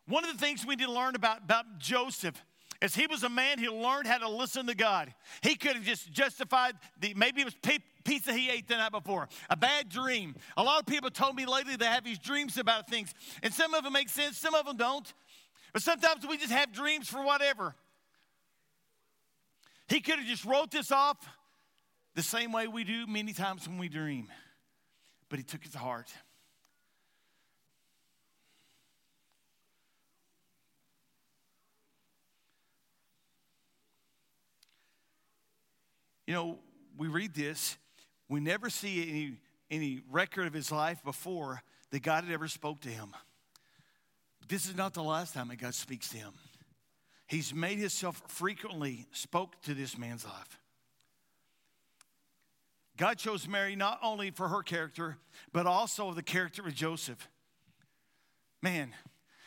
One 0.08 0.24
of 0.24 0.32
the 0.32 0.38
things 0.38 0.66
we 0.66 0.76
need 0.76 0.86
to 0.86 0.92
learn 0.92 1.16
about, 1.16 1.44
about 1.44 1.80
Joseph 1.80 2.44
is 2.82 2.96
he 2.96 3.08
was 3.08 3.24
a 3.24 3.30
man 3.30 3.60
who 3.60 3.72
learned 3.72 4.08
how 4.08 4.18
to 4.18 4.30
listen 4.30 4.68
to 4.68 4.76
God. 4.76 5.14
He 5.42 5.56
could 5.56 5.74
have 5.74 5.84
just 5.84 6.12
justified 6.12 6.76
the 7.00 7.14
maybe 7.14 7.42
it 7.42 7.46
was 7.46 7.56
pizza 8.04 8.34
he 8.34 8.50
ate 8.50 8.68
the 8.68 8.78
night 8.78 8.92
before, 8.92 9.28
a 9.50 9.56
bad 9.56 9.90
dream. 9.90 10.36
A 10.58 10.64
lot 10.64 10.80
of 10.80 10.86
people 10.86 11.10
told 11.10 11.36
me 11.36 11.46
lately 11.46 11.76
they 11.76 11.86
have 11.86 12.04
these 12.04 12.20
dreams 12.20 12.58
about 12.58 12.90
things, 12.90 13.14
and 13.44 13.54
some 13.54 13.74
of 13.74 13.84
them 13.84 13.94
make 13.94 14.10
sense, 14.10 14.38
some 14.38 14.54
of 14.54 14.66
them 14.66 14.78
don't. 14.78 15.14
But 15.74 15.82
sometimes 15.82 16.26
we 16.28 16.38
just 16.38 16.52
have 16.52 16.72
dreams 16.72 17.10
for 17.10 17.24
whatever. 17.24 17.76
He 19.88 20.02
could 20.02 20.18
have 20.20 20.28
just 20.28 20.46
wrote 20.46 20.72
this 20.72 20.92
off 20.92 21.18
the 22.16 22.24
same 22.24 22.52
way 22.52 22.68
we 22.68 22.84
do 22.84 23.06
many 23.06 23.34
times 23.34 23.68
when 23.68 23.78
we 23.78 23.90
dream, 23.90 24.28
but 25.30 25.38
he 25.38 25.44
took 25.44 25.66
it 25.66 25.72
to 25.74 25.78
heart. 25.78 26.12
You 36.26 36.34
know, 36.34 36.60
we 36.98 37.08
read 37.08 37.36
this, 37.36 37.78
we 38.28 38.40
never 38.40 38.72
see 38.72 39.04
any, 39.04 39.38
any 39.70 40.02
record 40.10 40.48
of 40.48 40.54
his 40.54 40.72
life 40.72 41.04
before 41.04 41.62
that 41.92 42.02
God 42.02 42.24
had 42.24 42.34
ever 42.34 42.48
spoke 42.48 42.82
to 42.82 42.90
him. 42.90 43.10
But 44.40 44.50
this 44.50 44.68
is 44.68 44.76
not 44.76 44.96
the 44.96 45.04
last 45.04 45.36
time 45.36 45.50
that 45.50 45.58
God 45.58 45.76
speaks 45.76 46.10
to 46.10 46.18
him. 46.18 46.34
He's 47.28 47.54
made 47.54 47.80
himself 47.80 48.22
frequently 48.28 49.08
spoke 49.12 49.62
to 49.64 49.74
this 49.74 49.98
man's 49.98 50.26
life. 50.26 50.60
God 52.98 53.18
chose 53.18 53.48
Mary 53.48 53.76
not 53.76 54.00
only 54.02 54.32
for 54.32 54.48
her 54.48 54.62
character, 54.62 55.18
but 55.52 55.66
also 55.66 56.14
the 56.14 56.24
character 56.24 56.66
of 56.66 56.74
Joseph. 56.74 57.28
Man, 58.62 58.94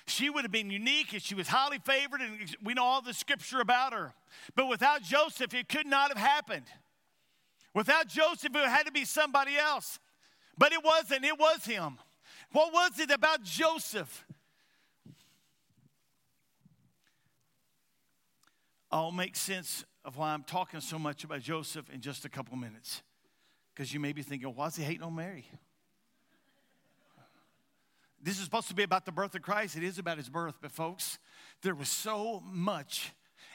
she 0.07 0.29
would 0.29 0.45
have 0.45 0.53
been 0.53 0.71
unique 0.71 1.13
and 1.13 1.23
she 1.23 1.35
was 1.35 1.49
highly 1.49 1.79
favored, 1.79 2.21
and 2.21 2.57
we 2.63 2.75
know 2.75 2.85
all 2.85 3.01
the 3.01 3.15
scripture 3.15 3.61
about 3.61 3.93
her. 3.93 4.13
But 4.55 4.67
without 4.67 5.03
Joseph, 5.03 5.55
it 5.55 5.69
could 5.69 5.87
not 5.87 6.09
have 6.09 6.19
happened. 6.19 6.67
Without 7.75 8.09
Joseph, 8.09 8.55
it 8.55 8.69
had 8.69 8.87
to 8.87 8.93
be 8.93 9.05
somebody 9.05 9.57
else. 9.57 9.99
But 10.57 10.73
it 10.73 10.85
wasn't, 10.85 11.25
it 11.25 11.39
was 11.39 11.65
him. 11.65 11.99
What 12.53 12.73
was 12.73 12.99
it 12.99 13.11
about 13.11 13.43
Joseph? 13.43 14.25
Oh, 18.91 19.05
I'll 19.05 19.13
make 19.13 19.37
sense 19.37 19.85
of 20.05 20.17
why 20.17 20.31
I'm 20.31 20.45
talking 20.45 20.81
so 20.81 20.99
much 20.99 21.25
about 21.25 21.41
Joseph 21.41 21.91
in 21.91 22.01
just 22.01 22.25
a 22.25 22.29
couple 22.29 22.57
minutes. 22.57 23.03
Because 23.75 23.93
you 23.93 24.01
may 24.01 24.13
be 24.13 24.23
thinking, 24.23 24.49
why 24.49 24.67
is 24.67 24.77
he 24.77 24.83
hating 24.83 25.03
on 25.03 25.15
Mary? 25.15 25.47
this 28.23 28.39
is 28.39 28.45
supposed 28.45 28.69
to 28.69 28.75
be 28.75 28.83
about 28.83 29.05
the 29.05 29.13
birth 29.13 29.35
of 29.35 29.43
Christ. 29.43 29.77
It 29.77 29.85
is 29.85 29.99
about 29.99 30.17
his 30.17 30.29
birth, 30.29 30.59
but 30.61 30.71
folks, 30.71 31.19
there 31.63 31.75
was 31.75 31.89
so 31.89 32.43
much 32.45 33.13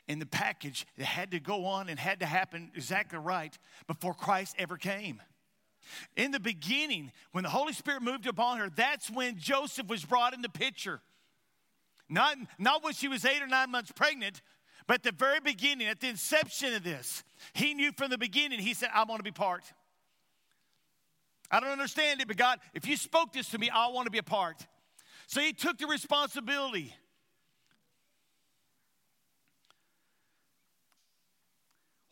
in 0.07 0.19
the 0.19 0.25
package 0.25 0.85
that 0.97 1.05
had 1.05 1.31
to 1.31 1.39
go 1.39 1.65
on 1.65 1.89
and 1.89 1.99
had 1.99 2.19
to 2.21 2.25
happen 2.25 2.71
exactly 2.75 3.19
right 3.19 3.57
before 3.87 4.13
Christ 4.13 4.55
ever 4.57 4.77
came. 4.77 5.21
In 6.15 6.31
the 6.31 6.39
beginning, 6.39 7.11
when 7.33 7.43
the 7.43 7.49
Holy 7.49 7.73
Spirit 7.73 8.01
moved 8.01 8.25
upon 8.25 8.57
her, 8.59 8.69
that's 8.73 9.11
when 9.11 9.37
Joseph 9.37 9.87
was 9.87 10.05
brought 10.05 10.33
in 10.33 10.41
the 10.41 10.49
picture. 10.49 11.01
Not, 12.09 12.37
not 12.57 12.83
when 12.83 12.93
she 12.93 13.07
was 13.07 13.25
eight 13.25 13.41
or 13.41 13.47
nine 13.47 13.69
months 13.69 13.91
pregnant, 13.91 14.41
but 14.87 14.95
at 14.95 15.03
the 15.03 15.11
very 15.11 15.39
beginning, 15.39 15.87
at 15.87 15.99
the 15.99 16.09
inception 16.09 16.73
of 16.73 16.83
this, 16.83 17.23
he 17.53 17.73
knew 17.73 17.91
from 17.91 18.09
the 18.09 18.17
beginning, 18.17 18.59
he 18.59 18.73
said, 18.73 18.89
I 18.93 19.03
want 19.03 19.19
to 19.19 19.23
be 19.23 19.31
part. 19.31 19.63
I 21.49 21.59
don't 21.59 21.69
understand 21.69 22.21
it, 22.21 22.27
but 22.27 22.37
God, 22.37 22.59
if 22.73 22.87
you 22.87 22.97
spoke 22.97 23.33
this 23.33 23.49
to 23.49 23.57
me, 23.57 23.69
I 23.69 23.87
want 23.87 24.05
to 24.07 24.11
be 24.11 24.17
a 24.17 24.23
part. 24.23 24.65
So 25.27 25.39
he 25.39 25.53
took 25.53 25.77
the 25.77 25.87
responsibility. 25.87 26.93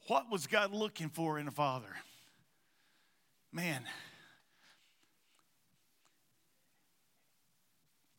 What 0.08 0.30
was 0.30 0.48
God 0.48 0.72
looking 0.72 1.10
for 1.10 1.40
in 1.40 1.48
a 1.48 1.52
father? 1.52 1.96
Man, 3.52 3.82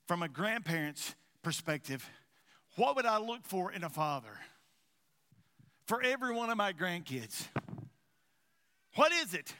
from 0.06 0.22
a 0.22 0.28
grandparent's 0.28 1.14
perspective, 1.42 2.08
what 2.76 2.96
would 2.96 3.06
I 3.06 3.18
look 3.18 3.44
for 3.44 3.72
in 3.72 3.84
a 3.84 3.90
father? 3.90 4.38
For 5.86 6.02
every 6.02 6.34
one 6.34 6.50
of 6.50 6.56
my 6.56 6.72
grandkids. 6.72 7.46
What 8.94 9.12
is 9.12 9.34
it? 9.34 9.54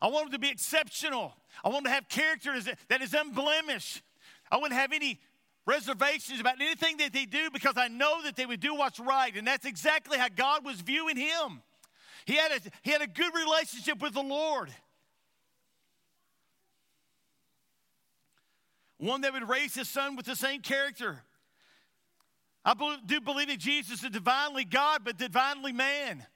I 0.00 0.08
want 0.08 0.26
them 0.26 0.32
to 0.32 0.38
be 0.38 0.50
exceptional. 0.50 1.34
I 1.64 1.68
want 1.68 1.84
them 1.84 1.90
to 1.90 1.94
have 1.94 2.08
character 2.08 2.54
that 2.88 3.00
is 3.00 3.14
unblemished. 3.14 4.02
I 4.50 4.56
wouldn't 4.56 4.78
have 4.78 4.92
any 4.92 5.20
reservations 5.66 6.40
about 6.40 6.60
anything 6.60 6.98
that 6.98 7.12
they 7.12 7.24
do 7.24 7.50
because 7.52 7.74
I 7.76 7.88
know 7.88 8.22
that 8.22 8.36
they 8.36 8.46
would 8.46 8.60
do 8.60 8.74
what's 8.74 9.00
right. 9.00 9.34
And 9.34 9.46
that's 9.46 9.66
exactly 9.66 10.18
how 10.18 10.28
God 10.28 10.64
was 10.64 10.80
viewing 10.80 11.16
him. 11.16 11.62
He 12.24 12.36
had 12.36 12.52
a, 12.52 12.60
he 12.82 12.90
had 12.90 13.02
a 13.02 13.06
good 13.06 13.34
relationship 13.34 14.00
with 14.00 14.14
the 14.14 14.22
Lord. 14.22 14.70
One 18.98 19.20
that 19.22 19.32
would 19.32 19.48
raise 19.48 19.74
his 19.74 19.88
son 19.88 20.16
with 20.16 20.26
the 20.26 20.36
same 20.36 20.60
character. 20.62 21.22
I 22.66 22.74
do 23.06 23.20
believe 23.20 23.46
that 23.46 23.60
Jesus 23.60 24.02
is 24.02 24.10
divinely 24.10 24.64
God, 24.64 25.02
but 25.04 25.16
divinely 25.16 25.70
man. 25.70 26.26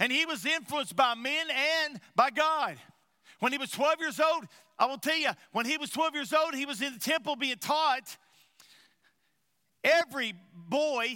And 0.00 0.10
he 0.10 0.26
was 0.26 0.44
influenced 0.44 0.96
by 0.96 1.14
men 1.14 1.46
and 1.84 2.00
by 2.16 2.30
God. 2.30 2.76
When 3.38 3.52
he 3.52 3.58
was 3.58 3.70
12 3.70 4.00
years 4.00 4.18
old, 4.18 4.44
I 4.76 4.86
will 4.86 4.98
tell 4.98 5.16
you, 5.16 5.30
when 5.52 5.66
he 5.66 5.76
was 5.76 5.90
12 5.90 6.14
years 6.14 6.32
old, 6.32 6.54
he 6.54 6.66
was 6.66 6.82
in 6.82 6.94
the 6.94 6.98
temple 6.98 7.36
being 7.36 7.58
taught. 7.58 8.16
Every 9.84 10.34
boy 10.52 11.14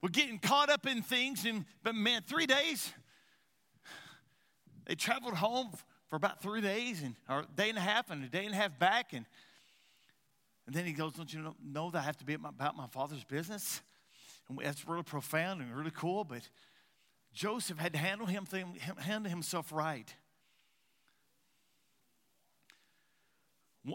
was 0.00 0.12
getting 0.12 0.38
caught 0.38 0.70
up 0.70 0.86
in 0.86 1.02
things, 1.02 1.44
and 1.44 1.66
but 1.82 1.94
man, 1.94 2.22
three 2.26 2.46
days. 2.46 2.90
They 4.86 4.94
traveled 4.94 5.34
home 5.34 5.72
for 6.08 6.16
about 6.16 6.40
three 6.40 6.62
days, 6.62 7.02
and 7.02 7.16
or 7.28 7.40
a 7.40 7.46
day 7.54 7.68
and 7.68 7.76
a 7.76 7.82
half, 7.82 8.10
and 8.10 8.24
a 8.24 8.28
day 8.28 8.46
and 8.46 8.54
a 8.54 8.56
half 8.56 8.78
back, 8.78 9.12
and 9.12 9.26
and 10.66 10.74
then 10.74 10.84
he 10.84 10.92
goes, 10.92 11.14
"Don't 11.14 11.32
you 11.32 11.40
know, 11.40 11.54
know 11.62 11.90
that 11.90 11.98
I 11.98 12.02
have 12.02 12.16
to 12.18 12.24
be 12.24 12.34
about 12.34 12.76
my 12.76 12.86
father's 12.88 13.24
business?" 13.24 13.80
And 14.48 14.58
that's 14.58 14.86
really 14.86 15.02
profound 15.02 15.60
and 15.60 15.74
really 15.74 15.92
cool. 15.92 16.24
But 16.24 16.48
Joseph 17.32 17.78
had 17.78 17.92
to 17.92 17.98
handle 17.98 18.26
him, 18.26 18.46
handle 18.98 19.30
himself 19.30 19.72
right. 19.72 20.12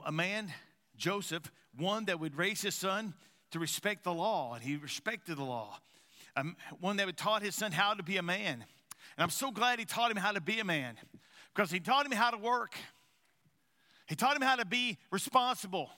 a 0.05 0.11
man, 0.11 0.53
Joseph, 0.95 1.51
one 1.77 2.05
that 2.05 2.19
would 2.19 2.37
raise 2.37 2.61
his 2.61 2.75
son 2.75 3.13
to 3.51 3.59
respect 3.59 4.03
the 4.03 4.13
law, 4.13 4.53
and 4.53 4.63
he 4.63 4.77
respected 4.77 5.37
the 5.37 5.43
law. 5.43 5.77
Um, 6.35 6.55
one 6.79 6.97
that 6.97 7.05
would 7.05 7.17
taught 7.17 7.43
his 7.43 7.55
son 7.55 7.71
how 7.71 7.93
to 7.93 8.03
be 8.03 8.17
a 8.17 8.21
man. 8.21 8.63
And 9.17 9.23
I'm 9.23 9.29
so 9.29 9.51
glad 9.51 9.79
he 9.79 9.85
taught 9.85 10.09
him 10.09 10.17
how 10.17 10.31
to 10.31 10.39
be 10.39 10.59
a 10.59 10.63
man 10.63 10.95
because 11.53 11.69
he 11.69 11.79
taught 11.79 12.05
him 12.05 12.13
how 12.13 12.31
to 12.31 12.37
work. 12.37 12.75
He 14.07 14.15
taught 14.15 14.35
him 14.35 14.41
how 14.41 14.55
to 14.55 14.65
be 14.65 14.97
responsible. 15.11 15.89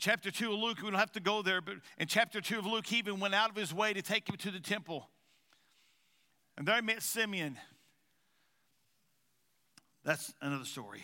In 0.00 0.02
chapter 0.02 0.30
2 0.30 0.54
of 0.54 0.58
Luke, 0.58 0.78
we 0.82 0.90
don't 0.90 0.98
have 0.98 1.12
to 1.12 1.20
go 1.20 1.42
there, 1.42 1.60
but 1.60 1.74
in 1.98 2.06
chapter 2.06 2.40
2 2.40 2.60
of 2.60 2.64
Luke, 2.64 2.86
he 2.86 2.96
even 2.96 3.20
went 3.20 3.34
out 3.34 3.50
of 3.50 3.56
his 3.56 3.74
way 3.74 3.92
to 3.92 4.00
take 4.00 4.26
him 4.26 4.36
to 4.38 4.50
the 4.50 4.58
temple. 4.58 5.10
And 6.56 6.66
there 6.66 6.76
he 6.76 6.80
met 6.80 7.02
Simeon. 7.02 7.58
That's 10.02 10.32
another 10.40 10.64
story. 10.64 11.02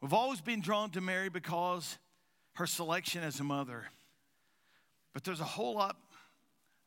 We've 0.00 0.14
always 0.14 0.40
been 0.40 0.62
drawn 0.62 0.88
to 0.92 1.02
Mary 1.02 1.28
because 1.28 1.98
her 2.54 2.66
selection 2.66 3.22
as 3.22 3.40
a 3.40 3.44
mother. 3.44 3.84
But 5.12 5.22
there's 5.22 5.40
a 5.40 5.44
whole 5.44 5.74
lot, 5.74 5.98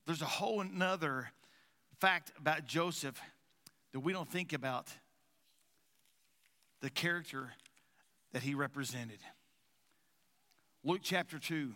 there's 0.08 0.24
a 0.24 0.26
whole 0.26 0.62
another 0.62 1.30
fact 2.00 2.32
about 2.40 2.66
Joseph 2.66 3.22
that 3.92 4.00
we 4.00 4.12
don't 4.12 4.28
think 4.28 4.54
about 4.54 4.88
the 6.82 6.90
character 6.90 7.52
that 8.34 8.42
he 8.42 8.56
represented. 8.56 9.20
Luke 10.88 11.02
chapter 11.04 11.38
2. 11.38 11.74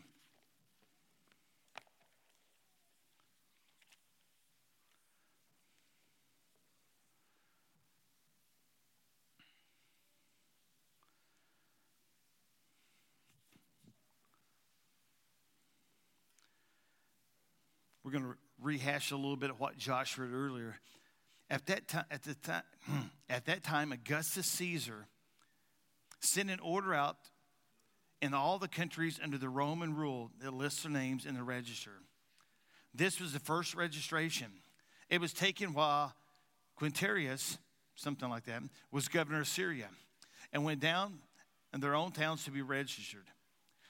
We're 18.06 18.12
going 18.12 18.24
to 18.24 18.30
rehash 18.62 19.12
a 19.12 19.18
little 19.18 19.36
bit 19.36 19.50
of 19.50 19.60
what 19.60 19.78
Josh 19.78 20.18
read 20.18 20.32
earlier. 20.34 20.78
At 21.50 21.66
that 21.66 21.90
time, 21.90 22.06
at 22.10 22.24
the 22.24 22.36
time, 22.36 22.64
at 23.30 23.46
that 23.48 23.62
time, 23.62 23.92
Augustus 23.92 24.48
Caesar 24.48 25.06
sent 26.22 26.50
an 26.50 26.62
order 26.62 26.94
out 26.94 27.18
in 28.22 28.34
all 28.34 28.60
the 28.60 28.68
countries 28.68 29.20
under 29.22 29.38
the 29.38 29.50
Roman 29.50 29.96
rule 29.96 30.32
that 30.42 30.54
lists 30.54 30.84
their 30.84 30.92
names 30.92 31.26
in 31.26 31.36
the 31.36 31.44
register. 31.44 31.92
This 32.94 33.20
was 33.20 33.34
the 33.34 33.40
first 33.40 33.76
registration. 33.76 34.48
It 35.10 35.20
was 35.20 35.34
taken 35.34 35.74
while 35.74 36.14
Quintarius, 36.80 37.58
something 37.96 38.30
like 38.30 38.46
that, 38.46 38.62
was 38.92 39.08
governor 39.08 39.42
of 39.42 39.48
Syria, 39.48 39.88
and 40.54 40.64
went 40.64 40.80
down 40.82 41.20
in 41.74 41.80
their 41.80 41.96
own 41.96 42.12
towns 42.12 42.46
to 42.46 42.52
be 42.52 42.62
registered. 42.62 43.26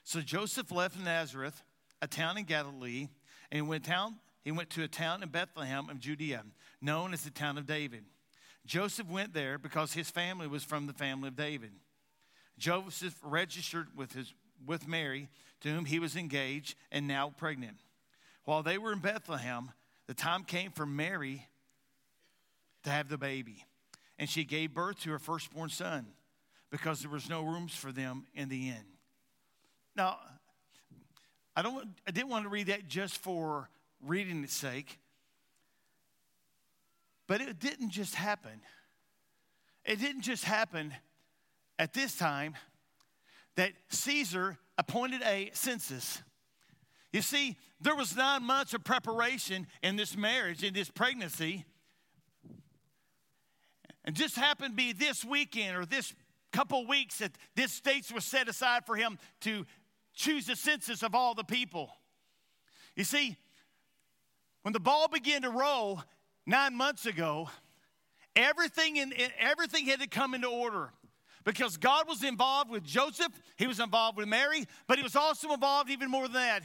So 0.04 0.22
Joseph 0.22 0.72
left 0.72 1.00
Nazareth, 1.00 1.62
a 2.02 2.08
town 2.08 2.38
in 2.38 2.46
Galilee, 2.46 3.08
and 3.52 3.58
he 3.58 3.62
went, 3.62 3.86
town, 3.86 4.16
he 4.44 4.52
went 4.52 4.70
to 4.72 4.84
a 4.84 4.88
town 4.88 5.24
in 5.24 5.30
Bethlehem 5.30 5.90
of 5.90 6.00
Judea, 6.00 6.44
known 6.82 7.14
as 7.14 7.24
the 7.24 7.30
town 7.30 7.58
of 7.58 7.66
David. 7.66 8.04
Joseph 8.66 9.08
went 9.08 9.34
there 9.34 9.58
because 9.58 9.94
his 9.94 10.10
family 10.10 10.48
was 10.48 10.64
from 10.64 10.88
the 10.88 10.94
family 10.94 11.28
of 11.28 11.36
David. 11.36 11.72
Joseph 12.58 13.16
registered 13.24 13.88
with, 13.96 14.14
his, 14.14 14.34
with 14.66 14.88
Mary, 14.88 15.30
to 15.62 15.70
whom 15.70 15.86
he 15.86 16.00
was 16.00 16.16
engaged 16.16 16.76
and 16.92 17.08
now 17.08 17.34
pregnant. 17.36 17.78
While 18.46 18.64
they 18.64 18.78
were 18.78 18.94
in 18.94 19.00
Bethlehem, 19.00 19.72
the 20.08 20.14
time 20.14 20.44
came 20.44 20.72
for 20.72 20.86
Mary 20.86 21.48
to 22.84 22.90
have 22.90 23.10
the 23.10 23.18
baby. 23.18 23.66
And 24.18 24.30
she 24.30 24.44
gave 24.44 24.74
birth 24.74 25.00
to 25.02 25.12
her 25.12 25.20
firstborn 25.20 25.70
son 25.70 26.08
because 26.70 27.02
there 27.02 27.12
was 27.12 27.30
no 27.30 27.44
rooms 27.44 27.76
for 27.76 27.92
them 27.92 28.26
in 28.34 28.50
the 28.50 28.70
inn. 28.70 28.86
Now, 29.96 30.18
I, 31.56 31.62
don't, 31.62 31.88
I 32.08 32.12
didn't 32.12 32.30
want 32.30 32.46
to 32.46 32.50
read 32.50 32.68
that 32.68 32.88
just 32.88 33.18
for 33.18 33.70
reading 34.02 34.44
its 34.44 34.54
sake, 34.54 35.00
but 37.28 37.42
it 37.42 37.60
didn't 37.60 37.90
just 37.90 38.16
happen. 38.16 38.62
It 39.86 40.00
didn't 40.00 40.22
just 40.22 40.44
happen 40.44 40.94
at 41.82 41.94
this 41.94 42.16
time 42.16 42.54
that 43.56 43.72
Caesar 43.90 44.56
appointed 44.78 45.24
a 45.24 45.50
census. 45.54 46.22
You 47.12 47.24
see, 47.24 47.58
there 47.82 47.96
was 47.96 48.16
nine 48.16 48.44
months 48.44 48.76
of 48.76 48.84
preparation 48.84 49.66
in 49.82 49.96
this 49.96 50.16
marriage, 50.16 50.64
in 50.64 50.76
this 50.76 50.92
pregnancy. 50.92 51.66
And 54.06 54.16
just 54.16 54.36
happened 54.36 54.74
to 54.74 54.76
be 54.76 54.94
this 54.94 55.26
weekend 55.26 55.76
or 55.76 55.88
this 55.88 56.14
couple 56.52 56.86
weeks 56.86 57.18
that 57.18 57.32
this 57.56 57.82
dates 57.82 58.14
was 58.14 58.26
set 58.26 58.48
aside 58.48 58.86
for 58.86 58.96
him 58.96 59.18
to 59.42 59.66
choose 60.14 60.46
the 60.46 60.56
census 60.56 61.02
of 61.02 61.16
all 61.16 61.34
the 61.34 61.44
people. 61.44 61.90
You 62.96 63.06
see, 63.06 63.38
when 64.62 64.74
the 64.74 64.80
ball 64.80 65.08
began 65.08 65.42
to 65.42 65.50
roll 65.50 66.04
nine 66.46 66.76
months 66.76 67.08
ago, 67.08 67.50
everything, 68.36 68.98
in, 68.98 69.14
everything 69.40 69.88
had 69.88 70.00
to 70.02 70.08
come 70.08 70.36
into 70.36 70.48
order 70.48 70.92
because 71.44 71.78
God 71.78 72.08
was 72.08 72.24
involved 72.24 72.70
with 72.70 72.84
Joseph, 72.84 73.32
he 73.58 73.68
was 73.68 73.80
involved 73.80 74.18
with 74.18 74.28
Mary, 74.28 74.66
but 74.88 74.98
he 74.98 75.04
was 75.04 75.16
also 75.16 75.52
involved 75.54 75.90
even 75.90 76.10
more 76.10 76.24
than 76.24 76.34
that. 76.34 76.64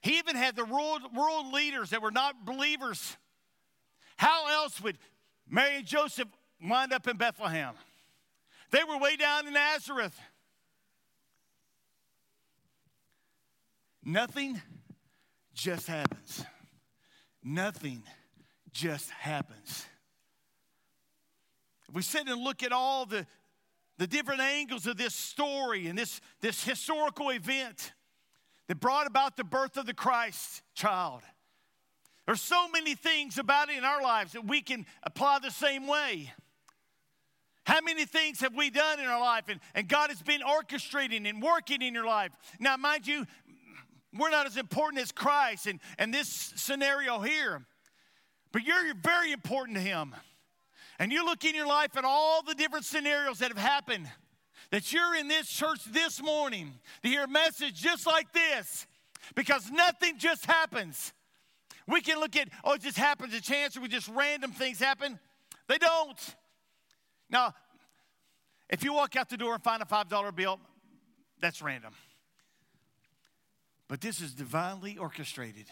He 0.00 0.18
even 0.18 0.36
had 0.36 0.56
the 0.56 0.64
world, 0.64 1.02
world 1.14 1.52
leaders 1.52 1.90
that 1.90 2.02
were 2.02 2.10
not 2.10 2.44
believers. 2.44 3.16
How 4.16 4.48
else 4.62 4.80
would 4.80 4.98
Mary 5.48 5.76
and 5.76 5.86
Joseph 5.86 6.28
wind 6.62 6.92
up 6.92 7.06
in 7.08 7.16
Bethlehem. 7.16 7.74
They 8.70 8.84
were 8.84 8.98
way 8.98 9.16
down 9.16 9.46
in 9.46 9.54
Nazareth. 9.54 10.18
Nothing 14.04 14.60
just 15.54 15.86
happens. 15.86 16.44
Nothing 17.42 18.02
just 18.72 19.10
happens. 19.10 19.86
If 21.88 21.94
we 21.94 22.02
sit 22.02 22.28
and 22.28 22.42
look 22.42 22.62
at 22.62 22.72
all 22.72 23.06
the, 23.06 23.26
the 23.98 24.06
different 24.06 24.40
angles 24.40 24.86
of 24.86 24.96
this 24.96 25.14
story 25.14 25.88
and 25.88 25.98
this, 25.98 26.20
this 26.40 26.64
historical 26.64 27.30
event 27.30 27.92
that 28.68 28.80
brought 28.80 29.06
about 29.06 29.36
the 29.36 29.44
birth 29.44 29.76
of 29.76 29.86
the 29.86 29.94
Christ 29.94 30.62
child, 30.74 31.22
there's 32.26 32.40
so 32.40 32.68
many 32.68 32.94
things 32.94 33.38
about 33.38 33.70
it 33.70 33.78
in 33.78 33.84
our 33.84 34.02
lives 34.02 34.32
that 34.32 34.44
we 34.44 34.62
can 34.62 34.86
apply 35.02 35.40
the 35.40 35.50
same 35.50 35.86
way. 35.86 36.32
How 37.64 37.80
many 37.82 38.06
things 38.06 38.40
have 38.40 38.54
we 38.54 38.70
done 38.70 39.00
in 39.00 39.06
our 39.06 39.20
life 39.20 39.44
and, 39.48 39.60
and 39.74 39.88
God 39.88 40.10
has 40.10 40.22
been 40.22 40.40
orchestrating 40.40 41.28
and 41.28 41.42
working 41.42 41.82
in 41.82 41.92
your 41.92 42.06
life? 42.06 42.32
Now, 42.58 42.76
mind 42.76 43.06
you, 43.06 43.26
we're 44.16 44.30
not 44.30 44.46
as 44.46 44.56
important 44.56 45.02
as 45.02 45.12
Christ 45.12 45.66
and, 45.66 45.80
in 45.98 46.10
this 46.10 46.28
scenario 46.28 47.18
here, 47.20 47.66
but 48.52 48.62
you're 48.62 48.94
very 48.94 49.32
important 49.32 49.76
to 49.76 49.82
Him. 49.82 50.14
And 50.98 51.12
you 51.12 51.24
look 51.24 51.44
in 51.44 51.54
your 51.54 51.66
life 51.66 51.96
at 51.96 52.04
all 52.04 52.42
the 52.42 52.54
different 52.54 52.84
scenarios 52.84 53.38
that 53.38 53.48
have 53.48 53.58
happened, 53.58 54.10
that 54.70 54.92
you're 54.92 55.14
in 55.14 55.28
this 55.28 55.48
church 55.48 55.84
this 55.84 56.22
morning 56.22 56.72
to 57.02 57.08
hear 57.08 57.24
a 57.24 57.28
message 57.28 57.74
just 57.74 58.06
like 58.06 58.32
this, 58.32 58.86
because 59.34 59.70
nothing 59.70 60.18
just 60.18 60.44
happens. 60.44 61.12
We 61.86 62.00
can 62.00 62.18
look 62.18 62.36
at, 62.36 62.48
oh, 62.64 62.72
it 62.74 62.82
just 62.82 62.98
happens 62.98 63.32
a 63.32 63.40
chance, 63.40 63.76
or 63.76 63.80
we 63.80 63.88
just 63.88 64.08
random 64.08 64.52
things 64.52 64.78
happen. 64.78 65.18
They 65.68 65.78
don't. 65.78 66.36
Now, 67.30 67.54
if 68.68 68.82
you 68.82 68.92
walk 68.92 69.16
out 69.16 69.30
the 69.30 69.36
door 69.36 69.54
and 69.54 69.62
find 69.62 69.82
a 69.82 69.86
$5 69.86 70.34
bill, 70.34 70.60
that's 71.40 71.62
random. 71.62 71.94
But 73.86 74.00
this 74.00 74.20
is 74.20 74.34
divinely 74.34 74.98
orchestrated. 74.98 75.66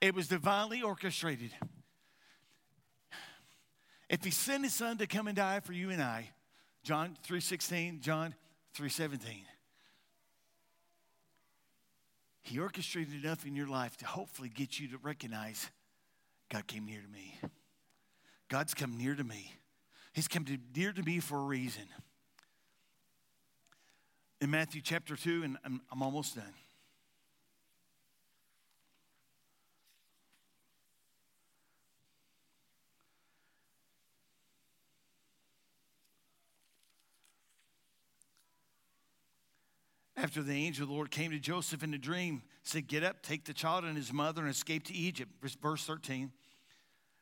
It 0.00 0.14
was 0.14 0.28
divinely 0.28 0.80
orchestrated. 0.80 1.50
If 4.08 4.24
he 4.24 4.30
sent 4.30 4.64
his 4.64 4.74
son 4.74 4.98
to 4.98 5.06
come 5.06 5.26
and 5.26 5.36
die 5.36 5.60
for 5.60 5.72
you 5.72 5.90
and 5.90 6.02
I, 6.02 6.30
John 6.82 7.16
3:16, 7.26 8.00
John 8.00 8.34
3:17. 8.74 9.44
He 12.42 12.58
orchestrated 12.58 13.22
enough 13.22 13.44
in 13.44 13.54
your 13.54 13.66
life 13.66 13.98
to 13.98 14.06
hopefully 14.06 14.48
get 14.48 14.80
you 14.80 14.88
to 14.88 14.98
recognize 14.98 15.70
God 16.48 16.66
came 16.66 16.86
near 16.86 17.02
to 17.02 17.08
me. 17.08 17.38
God's 18.48 18.72
come 18.72 18.96
near 18.96 19.14
to 19.14 19.24
me. 19.24 19.52
He's 20.14 20.28
come 20.28 20.46
to, 20.46 20.56
near 20.74 20.92
to 20.92 21.02
me 21.02 21.20
for 21.20 21.38
a 21.38 21.44
reason. 21.44 21.84
In 24.40 24.50
Matthew 24.50 24.80
chapter 24.80 25.14
2, 25.14 25.42
and 25.42 25.58
I'm, 25.64 25.82
I'm 25.92 26.02
almost 26.02 26.36
done. 26.36 26.54
After 40.20 40.42
the 40.42 40.52
angel 40.52 40.82
of 40.82 40.88
the 40.88 40.94
Lord 40.96 41.12
came 41.12 41.30
to 41.30 41.38
Joseph 41.38 41.84
in 41.84 41.94
a 41.94 41.98
dream, 41.98 42.42
said, 42.64 42.88
Get 42.88 43.04
up, 43.04 43.22
take 43.22 43.44
the 43.44 43.54
child 43.54 43.84
and 43.84 43.96
his 43.96 44.12
mother, 44.12 44.42
and 44.42 44.50
escape 44.50 44.82
to 44.84 44.92
Egypt. 44.92 45.30
Verse 45.40 45.84
13. 45.84 46.32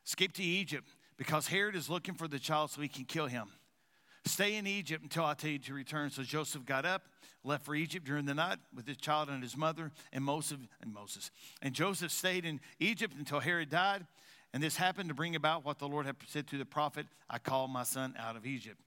Escape 0.06 0.32
to 0.32 0.42
Egypt, 0.42 0.88
because 1.18 1.46
Herod 1.46 1.76
is 1.76 1.90
looking 1.90 2.14
for 2.14 2.26
the 2.26 2.38
child 2.38 2.70
so 2.70 2.80
he 2.80 2.88
can 2.88 3.04
kill 3.04 3.26
him. 3.26 3.48
Stay 4.24 4.56
in 4.56 4.66
Egypt 4.66 5.02
until 5.02 5.26
I 5.26 5.34
tell 5.34 5.50
you 5.50 5.58
to 5.58 5.74
return. 5.74 6.08
So 6.08 6.22
Joseph 6.22 6.64
got 6.64 6.86
up, 6.86 7.02
left 7.44 7.66
for 7.66 7.74
Egypt 7.74 8.06
during 8.06 8.24
the 8.24 8.34
night 8.34 8.58
with 8.74 8.86
his 8.86 8.96
child 8.96 9.28
and 9.28 9.42
his 9.42 9.58
mother, 9.58 9.92
and 10.10 10.24
Moses 10.24 10.56
and 10.80 10.94
Moses. 10.94 11.30
And 11.60 11.74
Joseph 11.74 12.10
stayed 12.10 12.46
in 12.46 12.60
Egypt 12.80 13.14
until 13.18 13.40
Herod 13.40 13.68
died. 13.68 14.06
And 14.54 14.62
this 14.62 14.76
happened 14.76 15.10
to 15.10 15.14
bring 15.14 15.36
about 15.36 15.66
what 15.66 15.78
the 15.78 15.86
Lord 15.86 16.06
had 16.06 16.16
said 16.28 16.46
to 16.46 16.56
the 16.56 16.64
prophet 16.64 17.06
I 17.28 17.38
called 17.38 17.70
my 17.70 17.82
son 17.82 18.14
out 18.18 18.36
of 18.36 18.46
Egypt. 18.46 18.80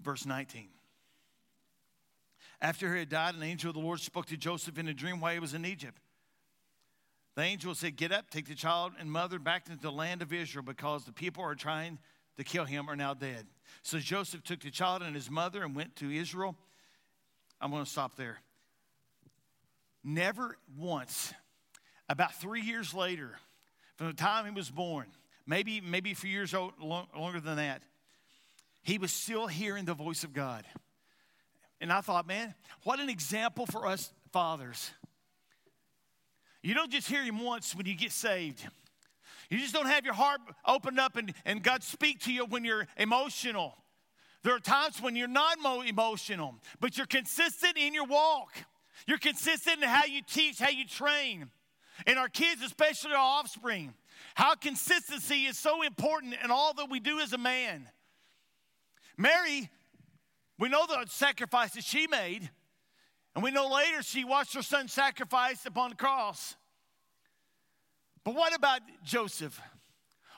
Verse 0.00 0.24
19. 0.24 0.68
After 2.60 2.92
he 2.92 3.00
had 3.00 3.08
died, 3.08 3.34
an 3.34 3.42
angel 3.42 3.70
of 3.70 3.74
the 3.74 3.80
Lord 3.80 4.00
spoke 4.00 4.26
to 4.26 4.36
Joseph 4.36 4.78
in 4.78 4.88
a 4.88 4.94
dream 4.94 5.20
while 5.20 5.32
he 5.32 5.38
was 5.38 5.54
in 5.54 5.64
Egypt. 5.64 5.98
The 7.36 7.42
angel 7.42 7.74
said, 7.76 7.94
Get 7.94 8.10
up, 8.10 8.30
take 8.30 8.48
the 8.48 8.56
child 8.56 8.94
and 8.98 9.10
mother 9.10 9.38
back 9.38 9.68
into 9.68 9.80
the 9.80 9.92
land 9.92 10.22
of 10.22 10.32
Israel 10.32 10.64
because 10.64 11.04
the 11.04 11.12
people 11.12 11.44
are 11.44 11.54
trying 11.54 11.98
to 12.36 12.42
kill 12.42 12.64
him 12.64 12.90
are 12.90 12.96
now 12.96 13.14
dead. 13.14 13.46
So 13.82 13.98
Joseph 13.98 14.42
took 14.42 14.60
the 14.60 14.70
child 14.70 15.02
and 15.02 15.14
his 15.14 15.30
mother 15.30 15.62
and 15.62 15.76
went 15.76 15.94
to 15.96 16.10
Israel. 16.10 16.56
I'm 17.60 17.70
going 17.70 17.84
to 17.84 17.90
stop 17.90 18.16
there. 18.16 18.38
Never 20.02 20.56
once, 20.76 21.32
about 22.08 22.34
three 22.34 22.62
years 22.62 22.92
later, 22.92 23.36
from 23.96 24.08
the 24.08 24.14
time 24.14 24.44
he 24.44 24.50
was 24.50 24.70
born, 24.70 25.06
maybe, 25.46 25.80
maybe 25.80 26.12
a 26.12 26.14
few 26.16 26.30
years 26.30 26.54
old, 26.54 26.72
longer 26.80 27.40
than 27.40 27.56
that, 27.56 27.82
he 28.82 28.98
was 28.98 29.12
still 29.12 29.46
hearing 29.46 29.84
the 29.84 29.94
voice 29.94 30.24
of 30.24 30.32
God. 30.32 30.64
And 31.80 31.92
I 31.92 32.00
thought, 32.00 32.26
man, 32.26 32.54
what 32.84 33.00
an 33.00 33.08
example 33.08 33.66
for 33.66 33.86
us 33.86 34.12
fathers. 34.32 34.90
You 36.62 36.74
don't 36.74 36.90
just 36.90 37.08
hear 37.08 37.22
him 37.22 37.40
once 37.40 37.74
when 37.74 37.86
you 37.86 37.94
get 37.94 38.12
saved. 38.12 38.66
You 39.48 39.58
just 39.58 39.72
don't 39.72 39.86
have 39.86 40.04
your 40.04 40.14
heart 40.14 40.40
opened 40.66 40.98
up 40.98 41.16
and, 41.16 41.32
and 41.44 41.62
God 41.62 41.82
speak 41.82 42.20
to 42.20 42.32
you 42.32 42.44
when 42.44 42.64
you're 42.64 42.86
emotional. 42.96 43.76
There 44.42 44.54
are 44.54 44.60
times 44.60 45.00
when 45.00 45.16
you're 45.16 45.28
not 45.28 45.58
emotional, 45.86 46.54
but 46.80 46.96
you're 46.96 47.06
consistent 47.06 47.76
in 47.76 47.94
your 47.94 48.04
walk. 48.04 48.52
You're 49.06 49.18
consistent 49.18 49.82
in 49.82 49.88
how 49.88 50.04
you 50.04 50.22
teach, 50.22 50.58
how 50.58 50.68
you 50.68 50.86
train. 50.86 51.50
And 52.06 52.18
our 52.18 52.28
kids, 52.28 52.62
especially 52.62 53.12
our 53.12 53.18
offspring, 53.18 53.94
how 54.34 54.54
consistency 54.54 55.46
is 55.46 55.58
so 55.58 55.82
important 55.82 56.34
in 56.44 56.50
all 56.50 56.74
that 56.74 56.90
we 56.90 57.00
do 57.00 57.20
as 57.20 57.32
a 57.32 57.38
man. 57.38 57.88
Mary 59.16 59.70
we 60.58 60.68
know 60.68 60.86
the 60.86 61.04
sacrifices 61.08 61.84
she 61.84 62.06
made, 62.06 62.50
and 63.34 63.44
we 63.44 63.50
know 63.50 63.68
later 63.68 64.02
she 64.02 64.24
watched 64.24 64.54
her 64.54 64.62
son 64.62 64.88
sacrificed 64.88 65.66
upon 65.66 65.90
the 65.90 65.96
cross. 65.96 66.56
But 68.24 68.34
what 68.34 68.54
about 68.54 68.80
Joseph? 69.04 69.60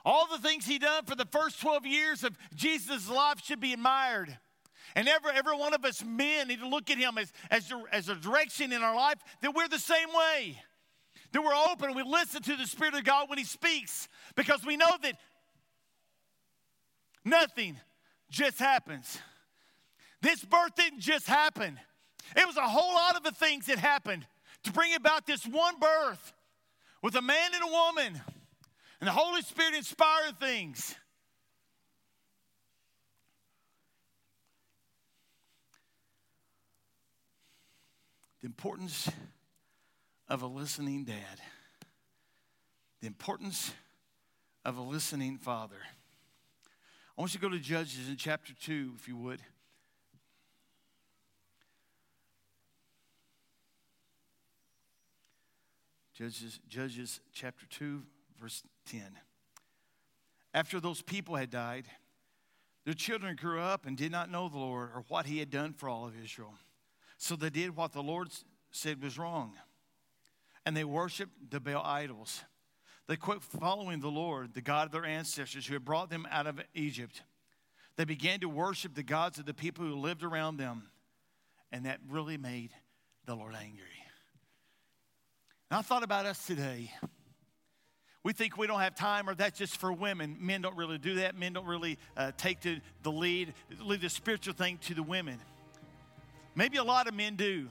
All 0.05 0.27
the 0.27 0.39
things 0.39 0.67
he 0.67 0.79
done 0.79 1.05
for 1.05 1.15
the 1.15 1.27
first 1.27 1.61
12 1.61 1.87
years 1.87 2.25
of 2.25 2.37
Jesus' 2.55 3.09
life 3.09 3.45
should 3.45 3.61
be 3.61 3.73
admired. 3.73 4.39
And 4.97 5.09
every, 5.09 5.31
every 5.33 5.57
one 5.57 5.75
of 5.75 5.85
us 5.85 6.03
men 6.05 6.49
need 6.49 6.61
to 6.61 6.69
look 6.69 6.91
at 6.91 6.99
him 6.99 7.19
as, 7.19 7.33
as, 7.51 7.73
as 7.93 8.09
a 8.09 8.15
direction 8.15 8.73
in 8.73 8.83
our 8.83 8.95
life 8.95 9.19
that 9.43 9.55
we're 9.55 9.69
the 9.69 9.79
same 9.79 10.09
way. 10.09 10.59
That 11.33 11.43
we're 11.43 11.55
open 11.55 11.87
and 11.87 11.97
we 11.97 12.03
listen 12.03 12.43
to 12.43 12.57
the 12.57 12.67
Spirit 12.67 12.95
of 12.95 13.05
God 13.05 13.29
when 13.29 13.39
He 13.39 13.45
speaks 13.45 14.09
because 14.35 14.65
we 14.65 14.77
know 14.77 14.91
that 15.03 15.15
nothing 17.25 17.77
just 18.31 18.59
happens. 18.59 19.19
This 20.21 20.45
birth 20.45 20.75
didn't 20.77 21.01
just 21.01 21.27
happen, 21.27 21.79
it 22.37 22.47
was 22.47 22.57
a 22.57 22.69
whole 22.69 22.95
lot 22.95 23.17
of 23.17 23.23
the 23.23 23.33
things 23.33 23.67
that 23.67 23.79
happened 23.79 24.27
to 24.65 24.73
bring 24.73 24.95
about 24.95 25.27
this 25.27 25.45
one 25.47 25.75
birth 25.79 26.33
with 27.03 27.15
a 27.15 27.23
man 27.23 27.51
and 27.55 27.63
a 27.63 27.73
woman. 27.73 28.21
And 29.01 29.09
the 29.09 29.13
Holy 29.13 29.41
Spirit 29.41 29.75
inspired 29.75 30.39
things. 30.39 30.95
The 38.41 38.47
importance 38.47 39.11
of 40.29 40.43
a 40.43 40.47
listening 40.47 41.05
dad. 41.05 41.41
The 43.01 43.07
importance 43.07 43.73
of 44.65 44.77
a 44.77 44.83
listening 44.83 45.39
father. 45.39 45.81
I 47.17 47.21
want 47.21 47.33
you 47.33 47.41
to 47.41 47.47
go 47.47 47.51
to 47.51 47.59
Judges 47.59 48.09
in 48.09 48.17
chapter 48.17 48.53
2, 48.63 48.93
if 48.97 49.09
you 49.09 49.17
would. 49.17 49.41
Judges, 56.21 56.61
Judges 56.69 57.21
chapter 57.33 57.65
2, 57.71 58.03
verse 58.39 58.63
10. 58.91 59.01
After 60.53 60.79
those 60.79 61.01
people 61.01 61.37
had 61.37 61.49
died, 61.49 61.87
their 62.85 62.93
children 62.93 63.37
grew 63.37 63.59
up 63.59 63.87
and 63.87 63.97
did 63.97 64.13
not 64.13 64.31
know 64.31 64.51
the 64.51 64.59
Lord 64.59 64.91
or 64.95 65.03
what 65.09 65.25
he 65.25 65.39
had 65.39 65.49
done 65.49 65.73
for 65.73 65.89
all 65.89 66.07
of 66.07 66.13
Israel. 66.23 66.53
So 67.17 67.37
they 67.37 67.49
did 67.49 67.75
what 67.75 67.93
the 67.93 68.03
Lord 68.03 68.29
said 68.71 69.03
was 69.03 69.17
wrong. 69.17 69.55
And 70.67 70.77
they 70.77 70.85
worshiped 70.85 71.51
the 71.51 71.59
Baal 71.59 71.83
idols. 71.83 72.43
They 73.07 73.17
quit 73.17 73.43
following 73.43 74.01
the 74.01 74.09
Lord, 74.09 74.53
the 74.53 74.61
God 74.61 74.89
of 74.89 74.93
their 74.93 75.07
ancestors 75.07 75.67
who 75.67 75.73
had 75.73 75.87
brought 75.87 76.11
them 76.11 76.29
out 76.31 76.47
of 76.47 76.61
Egypt. 76.75 77.23
They 77.97 78.05
began 78.05 78.41
to 78.41 78.49
worship 78.49 78.95
the 78.95 79.03
gods 79.03 79.39
of 79.39 79.47
the 79.47 79.55
people 79.55 79.87
who 79.87 79.95
lived 79.95 80.23
around 80.23 80.59
them. 80.59 80.91
And 81.73 81.87
that 81.87 82.01
really 82.11 82.37
made 82.37 82.73
the 83.25 83.37
Lord 83.37 83.55
angry. 83.55 84.00
And 85.71 85.79
I 85.79 85.83
thought 85.83 86.03
about 86.03 86.27
us 86.27 86.47
today. 86.47 86.93
We 88.23 88.33
think 88.33 88.59
we 88.59 88.67
don't 88.67 88.81
have 88.81 88.95
time, 88.95 89.29
or 89.29 89.35
that's 89.35 89.57
just 89.57 89.77
for 89.77 89.93
women. 89.93 90.37
Men 90.41 90.63
don't 90.63 90.77
really 90.77 90.99
do 90.99 91.15
that. 91.17 91.39
Men 91.39 91.53
don't 91.53 91.67
really 91.67 91.97
uh, 92.17 92.33
take 92.37 92.61
to 92.63 92.81
the 93.03 93.13
lead, 93.13 93.55
leave 93.81 94.01
the 94.01 94.11
spiritual 94.11 94.53
thing 94.53 94.79
to 94.83 94.95
the 94.95 95.03
women. 95.03 95.39
Maybe 96.55 96.77
a 96.77 96.85
lot 96.85 97.07
of 97.07 97.15
men 97.15 97.37
do. 97.37 97.69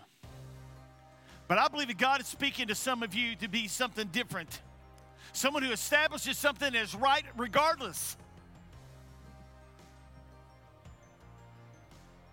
But 1.48 1.58
I 1.58 1.68
believe 1.68 1.90
that 1.90 1.98
God 1.98 2.22
is 2.22 2.28
speaking 2.28 2.68
to 2.68 2.76
some 2.76 3.04
of 3.04 3.14
you 3.14 3.36
to 3.36 3.48
be 3.48 3.68
something 3.68 4.08
different. 4.08 4.62
Someone 5.34 5.62
who 5.62 5.72
establishes 5.72 6.38
something 6.38 6.74
is 6.74 6.96
right 6.96 7.24
regardless. 7.38 8.16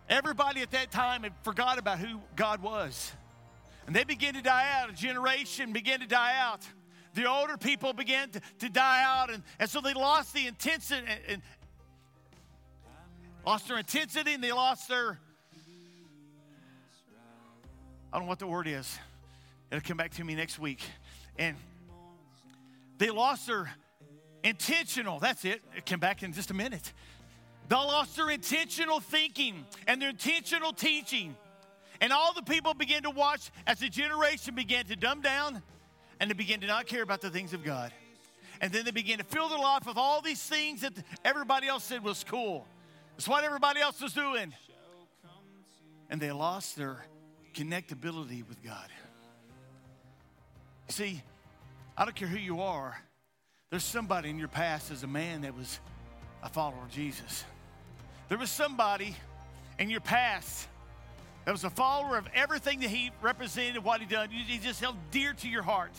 Everybody 0.09 0.63
at 0.63 0.71
that 0.71 0.93
time 0.93 1.25
had 1.25 1.33
forgot 1.43 1.79
about 1.79 1.99
who 1.99 2.21
God 2.37 2.63
was. 2.63 3.13
And 3.87 3.95
they 3.95 4.05
began 4.05 4.35
to 4.35 4.43
die 4.43 4.69
out. 4.81 4.91
A 4.91 4.93
generation 4.93 5.73
began 5.73 6.01
to 6.01 6.07
die 6.07 6.35
out. 6.39 6.67
The 7.15 7.27
older 7.27 7.57
people 7.57 7.93
began 7.93 8.31
to, 8.31 8.41
to 8.59 8.69
die 8.69 9.03
out. 9.05 9.33
And, 9.33 9.43
and 9.59 9.71
so 9.71 9.81
they 9.81 9.95
lost 9.95 10.35
the 10.35 10.47
intensity 10.47 11.07
and, 11.09 11.21
and 11.29 11.43
lost 13.47 13.69
their 13.69 13.79
intensity 13.79 14.35
and 14.35 14.43
they 14.43 14.53
lost 14.53 14.89
their 14.89 15.19
I 18.13 18.19
don't 18.19 18.27
know 18.27 18.31
what 18.31 18.39
the 18.39 18.47
word 18.47 18.67
is. 18.67 18.99
It'll 19.71 19.87
come 19.87 19.97
back 19.97 20.13
to 20.15 20.25
me 20.25 20.35
next 20.35 20.59
week. 20.59 20.81
And 21.39 21.57
they 22.99 23.11
lost 23.11 23.47
their 23.47 23.71
intentional, 24.43 25.19
that's 25.19 25.45
it. 25.45 25.63
It 25.77 25.85
came 25.85 25.99
back 25.99 26.23
in 26.23 26.33
just 26.33 26.51
a 26.51 26.55
minute. 26.55 26.93
They 27.69 27.77
lost 27.77 28.17
their 28.17 28.31
intentional 28.31 29.01
thinking 29.01 29.67
and 29.87 30.01
their 30.01 30.11
intentional 30.11 30.73
teaching. 30.73 31.37
And 32.01 32.13
all 32.13 32.33
the 32.35 32.43
people 32.43 32.75
began 32.75 33.03
to 33.03 33.11
watch 33.11 33.51
as 33.67 33.79
the 33.79 33.89
generation 33.89 34.55
began 34.55 34.85
to 34.87 34.97
dumb 34.97 35.21
down 35.21 35.63
and 36.21 36.31
they 36.31 36.35
began 36.35 36.61
to 36.61 36.67
not 36.67 36.87
care 36.87 37.03
about 37.03 37.21
the 37.21 37.31
things 37.31 37.53
of 37.53 37.65
God. 37.65 37.93
And 38.61 38.73
then 38.73 38.85
they 38.85 38.91
began 38.91 39.19
to 39.19 39.25
fill 39.25 39.49
their 39.49 39.59
life 39.59 39.87
with 39.87 39.97
all 39.97 40.23
these 40.23 40.43
things 40.43 40.81
that 40.81 40.95
everybody 41.25 41.69
else 41.69 41.85
said 41.85 42.03
was 42.03 42.25
cool. 42.25 42.67
It's 43.17 43.29
what 43.29 43.45
everybody 43.45 43.81
else 43.81 44.01
was 44.01 44.13
doing. 44.13 44.55
And 46.09 46.21
they 46.21 46.33
lost 46.33 46.77
their 46.77 47.05
connectability 47.55 48.47
with 48.49 48.63
God. 48.63 48.89
See, 50.89 51.23
I 51.97 52.05
don't 52.05 52.15
care 52.15 52.29
who 52.29 52.39
you 52.39 52.61
are, 52.61 52.97
there's 53.71 53.85
somebody 53.85 54.31
in 54.31 54.39
your 54.39 54.49
past 54.49 54.91
as 54.91 55.03
a 55.03 55.07
man 55.07 55.41
that 55.43 55.57
was 55.57 55.81
a 56.43 56.49
follower 56.49 56.83
of 56.83 56.91
Jesus. 56.91 57.45
There 58.29 58.39
was 58.39 58.51
somebody 58.51 59.17
in 59.79 59.91
your 59.91 60.01
past 60.01 60.69
that 61.47 61.53
was 61.53 61.63
a 61.63 61.71
follower 61.71 62.19
of 62.19 62.29
everything 62.35 62.81
that 62.81 62.91
he 62.91 63.13
represented, 63.23 63.83
what 63.85 64.01
he 64.01 64.07
done. 64.07 64.31
He 64.31 64.59
just 64.59 64.81
held 64.81 64.97
dear 65.13 65.33
to 65.33 65.49
your 65.49 65.63
heart. 65.63 65.93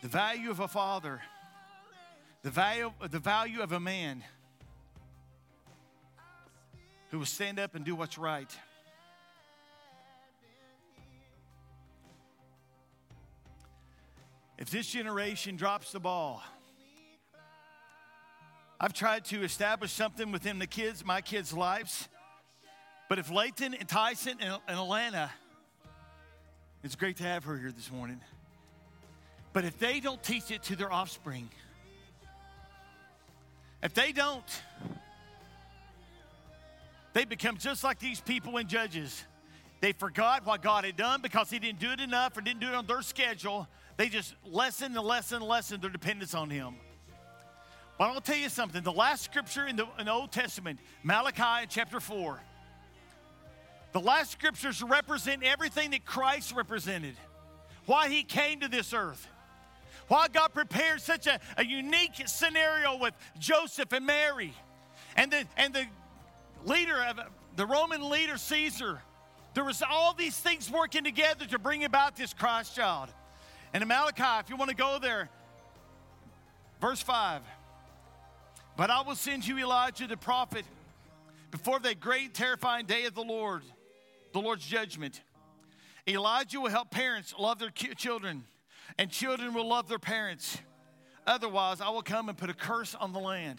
The 0.00 0.08
value 0.08 0.50
of 0.50 0.60
a 0.60 0.68
father, 0.68 1.20
the 2.42 2.48
value, 2.48 2.90
the 3.10 3.18
value 3.18 3.60
of 3.60 3.72
a 3.72 3.80
man 3.80 4.24
who 7.10 7.18
will 7.18 7.26
stand 7.26 7.58
up 7.58 7.74
and 7.74 7.84
do 7.84 7.94
what's 7.94 8.16
right. 8.16 8.50
If 14.56 14.70
this 14.70 14.86
generation 14.86 15.56
drops 15.56 15.92
the 15.92 16.00
ball, 16.00 16.42
I've 18.78 18.92
tried 18.92 19.24
to 19.26 19.42
establish 19.42 19.92
something 19.92 20.30
within 20.32 20.58
the 20.58 20.66
kids, 20.66 21.04
my 21.04 21.22
kids' 21.22 21.52
lives. 21.52 22.08
But 23.08 23.18
if 23.18 23.30
Layton 23.30 23.74
and 23.74 23.88
Tyson 23.88 24.36
and, 24.40 24.58
and 24.68 24.78
Alana, 24.78 25.30
it's 26.84 26.94
great 26.94 27.16
to 27.18 27.24
have 27.24 27.44
her 27.44 27.56
here 27.56 27.72
this 27.72 27.90
morning. 27.90 28.20
But 29.54 29.64
if 29.64 29.78
they 29.78 30.00
don't 30.00 30.22
teach 30.22 30.50
it 30.50 30.62
to 30.64 30.76
their 30.76 30.92
offspring, 30.92 31.48
if 33.82 33.94
they 33.94 34.12
don't, 34.12 34.44
they 37.14 37.24
become 37.24 37.56
just 37.56 37.82
like 37.82 37.98
these 37.98 38.20
people 38.20 38.58
in 38.58 38.68
Judges. 38.68 39.24
They 39.80 39.92
forgot 39.92 40.44
what 40.44 40.60
God 40.60 40.84
had 40.84 40.96
done 40.96 41.22
because 41.22 41.48
He 41.48 41.58
didn't 41.58 41.78
do 41.78 41.92
it 41.92 42.00
enough 42.00 42.36
or 42.36 42.42
didn't 42.42 42.60
do 42.60 42.68
it 42.68 42.74
on 42.74 42.86
their 42.86 43.00
schedule. 43.00 43.68
They 43.96 44.10
just 44.10 44.34
lessen 44.44 44.94
and 44.94 45.06
lessen 45.06 45.36
and 45.36 45.46
lessen 45.46 45.80
their 45.80 45.88
dependence 45.88 46.34
on 46.34 46.50
Him. 46.50 46.74
But 47.98 48.10
I'll 48.10 48.20
tell 48.20 48.36
you 48.36 48.48
something. 48.48 48.82
The 48.82 48.92
last 48.92 49.24
scripture 49.24 49.66
in 49.66 49.76
the, 49.76 49.86
in 49.98 50.06
the 50.06 50.12
Old 50.12 50.32
Testament, 50.32 50.78
Malachi 51.02 51.66
chapter 51.68 52.00
4, 52.00 52.40
the 53.92 54.00
last 54.00 54.30
scriptures 54.30 54.82
represent 54.82 55.42
everything 55.42 55.92
that 55.92 56.04
Christ 56.04 56.54
represented. 56.54 57.14
Why 57.86 58.08
He 58.08 58.22
came 58.22 58.60
to 58.60 58.68
this 58.68 58.92
earth. 58.92 59.26
Why 60.08 60.28
God 60.28 60.52
prepared 60.52 61.00
such 61.00 61.26
a, 61.26 61.40
a 61.56 61.64
unique 61.64 62.22
scenario 62.26 62.98
with 62.98 63.14
Joseph 63.38 63.92
and 63.92 64.06
Mary. 64.06 64.52
And 65.16 65.32
the, 65.32 65.44
and 65.56 65.72
the 65.72 65.86
leader 66.64 67.02
of 67.02 67.18
the 67.56 67.66
Roman 67.66 68.08
leader 68.10 68.36
Caesar. 68.36 69.00
There 69.54 69.64
was 69.64 69.82
all 69.82 70.12
these 70.12 70.36
things 70.36 70.70
working 70.70 71.02
together 71.02 71.46
to 71.46 71.58
bring 71.58 71.84
about 71.84 72.16
this 72.16 72.34
Christ 72.34 72.76
child. 72.76 73.08
And 73.72 73.80
in 73.80 73.88
Malachi, 73.88 74.40
if 74.40 74.50
you 74.50 74.56
want 74.56 74.68
to 74.68 74.76
go 74.76 74.98
there, 75.00 75.30
verse 76.80 77.00
5. 77.00 77.40
But 78.76 78.90
I 78.90 79.00
will 79.00 79.14
send 79.14 79.46
you 79.46 79.58
Elijah 79.58 80.06
the 80.06 80.18
prophet 80.18 80.66
before 81.50 81.80
the 81.80 81.94
great 81.94 82.34
terrifying 82.34 82.84
day 82.84 83.06
of 83.06 83.14
the 83.14 83.22
Lord, 83.22 83.62
the 84.32 84.40
Lord's 84.40 84.66
judgment. 84.66 85.22
Elijah 86.06 86.60
will 86.60 86.70
help 86.70 86.90
parents 86.90 87.34
love 87.38 87.58
their 87.58 87.70
children, 87.70 88.44
and 88.98 89.10
children 89.10 89.54
will 89.54 89.66
love 89.66 89.88
their 89.88 89.98
parents. 89.98 90.58
Otherwise, 91.26 91.80
I 91.80 91.88
will 91.88 92.02
come 92.02 92.28
and 92.28 92.36
put 92.36 92.50
a 92.50 92.54
curse 92.54 92.94
on 92.94 93.12
the 93.12 93.18
land. 93.18 93.58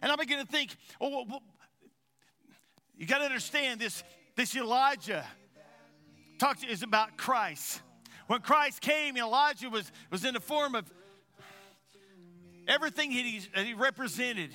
And 0.00 0.12
I 0.12 0.16
begin 0.16 0.38
to 0.38 0.46
think, 0.46 0.76
oh, 1.00 1.24
well, 1.28 1.42
you 2.96 3.06
got 3.06 3.18
to 3.18 3.24
understand 3.24 3.80
this, 3.80 4.04
this 4.36 4.54
Elijah 4.56 5.26
talks 6.38 6.62
is 6.62 6.84
about 6.84 7.16
Christ. 7.16 7.82
When 8.28 8.40
Christ 8.40 8.80
came, 8.80 9.16
Elijah 9.16 9.68
was, 9.68 9.90
was 10.10 10.24
in 10.24 10.34
the 10.34 10.40
form 10.40 10.76
of 10.76 10.90
everything 12.68 13.10
he, 13.10 13.40
that 13.54 13.64
he 13.64 13.74
represented 13.74 14.50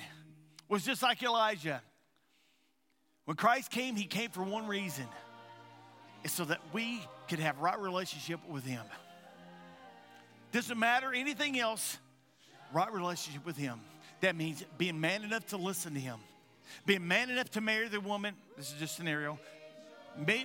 was 0.68 0.84
just 0.84 1.02
like 1.02 1.22
Elijah. 1.22 1.82
When 3.24 3.36
Christ 3.36 3.70
came, 3.70 3.96
he 3.96 4.04
came 4.04 4.30
for 4.30 4.42
one 4.42 4.66
reason. 4.66 5.06
It's 6.24 6.34
so 6.34 6.44
that 6.44 6.60
we 6.72 7.00
could 7.28 7.38
have 7.38 7.58
right 7.60 7.78
relationship 7.78 8.40
with 8.48 8.64
him. 8.64 8.84
Doesn't 10.52 10.78
matter 10.78 11.12
anything 11.12 11.58
else, 11.58 11.98
right 12.72 12.92
relationship 12.92 13.44
with 13.44 13.56
him. 13.56 13.80
That 14.20 14.34
means 14.34 14.64
being 14.78 15.00
man 15.00 15.22
enough 15.22 15.46
to 15.48 15.56
listen 15.56 15.94
to 15.94 16.00
him 16.00 16.18
being 16.86 17.06
man 17.06 17.30
enough 17.30 17.50
to 17.52 17.60
marry 17.60 17.88
the 17.88 18.00
woman, 18.00 18.34
this 18.56 18.72
is 18.72 18.78
just 18.78 18.96
scenario, 18.96 19.38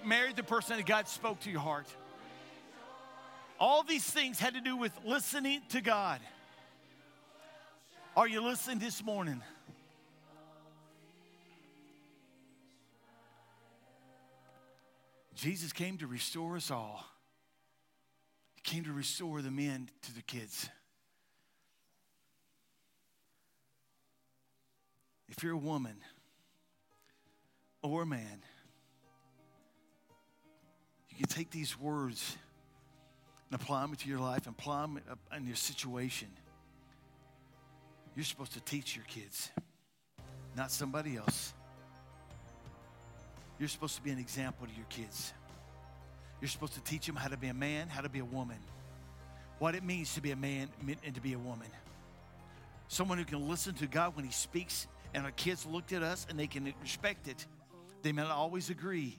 marry 0.05 0.33
the 0.33 0.43
person 0.43 0.77
that 0.77 0.85
God 0.85 1.07
spoke 1.07 1.39
to 1.41 1.51
your 1.51 1.59
heart. 1.59 1.87
All 3.59 3.83
these 3.83 4.03
things 4.03 4.39
had 4.39 4.55
to 4.55 4.61
do 4.61 4.75
with 4.75 4.91
listening 5.05 5.61
to 5.69 5.81
God. 5.81 6.19
Are 8.15 8.27
you 8.27 8.41
listening 8.41 8.79
this 8.79 9.03
morning? 9.03 9.41
Jesus 15.35 15.73
came 15.73 15.97
to 15.97 16.07
restore 16.07 16.55
us 16.55 16.71
all. 16.71 17.03
He 18.55 18.61
came 18.61 18.83
to 18.83 18.93
restore 18.93 19.41
the 19.41 19.51
men 19.51 19.89
to 20.03 20.13
the 20.13 20.21
kids. 20.21 20.69
If 25.27 25.43
you're 25.43 25.53
a 25.53 25.57
woman, 25.57 25.95
or 27.83 28.03
a 28.03 28.05
man. 28.05 28.41
You 31.09 31.17
can 31.17 31.27
take 31.27 31.51
these 31.51 31.77
words 31.77 32.37
and 33.51 33.61
apply 33.61 33.81
them 33.81 33.95
to 33.95 34.09
your 34.09 34.19
life 34.19 34.47
and 34.47 34.55
apply 34.57 34.81
them 34.81 35.01
in 35.35 35.45
your 35.45 35.57
situation. 35.57 36.29
You're 38.15 38.25
supposed 38.25 38.53
to 38.53 38.59
teach 38.59 38.95
your 38.95 39.05
kids, 39.05 39.49
not 40.55 40.71
somebody 40.71 41.17
else. 41.17 41.53
You're 43.59 43.69
supposed 43.69 43.95
to 43.95 44.01
be 44.01 44.11
an 44.11 44.19
example 44.19 44.67
to 44.67 44.73
your 44.73 44.85
kids. 44.89 45.33
You're 46.41 46.49
supposed 46.49 46.73
to 46.73 46.81
teach 46.81 47.07
them 47.07 47.15
how 47.15 47.29
to 47.29 47.37
be 47.37 47.47
a 47.47 47.53
man, 47.53 47.87
how 47.87 48.01
to 48.01 48.09
be 48.09 48.19
a 48.19 48.25
woman, 48.25 48.57
what 49.59 49.75
it 49.75 49.83
means 49.83 50.13
to 50.15 50.21
be 50.21 50.31
a 50.31 50.35
man 50.35 50.67
and 51.03 51.15
to 51.15 51.21
be 51.21 51.33
a 51.33 51.39
woman. 51.39 51.67
Someone 52.87 53.17
who 53.17 53.25
can 53.25 53.47
listen 53.47 53.73
to 53.75 53.87
God 53.87 54.15
when 54.15 54.25
He 54.25 54.31
speaks, 54.31 54.87
and 55.13 55.25
our 55.25 55.31
kids 55.31 55.65
looked 55.65 55.93
at 55.93 56.03
us 56.03 56.27
and 56.29 56.37
they 56.37 56.47
can 56.47 56.71
respect 56.81 57.27
it. 57.27 57.45
They 58.01 58.11
may 58.11 58.23
not 58.23 58.31
always 58.31 58.69
agree, 58.69 59.17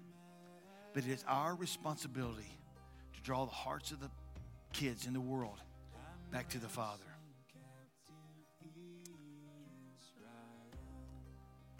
but 0.92 1.04
it 1.04 1.10
is 1.10 1.24
our 1.26 1.54
responsibility 1.54 2.58
to 3.14 3.20
draw 3.22 3.44
the 3.44 3.50
hearts 3.50 3.90
of 3.90 4.00
the 4.00 4.10
kids 4.72 5.06
in 5.06 5.14
the 5.14 5.20
world 5.20 5.58
back 6.30 6.48
to 6.50 6.58
the 6.58 6.68
Father. 6.68 7.02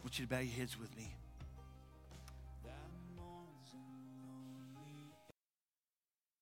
Want 0.05 0.19
you 0.19 0.27
to 0.27 0.31
bow 0.31 0.39
your 0.41 0.53
heads 0.53 0.79
with 0.79 0.95
me. 0.99 1.09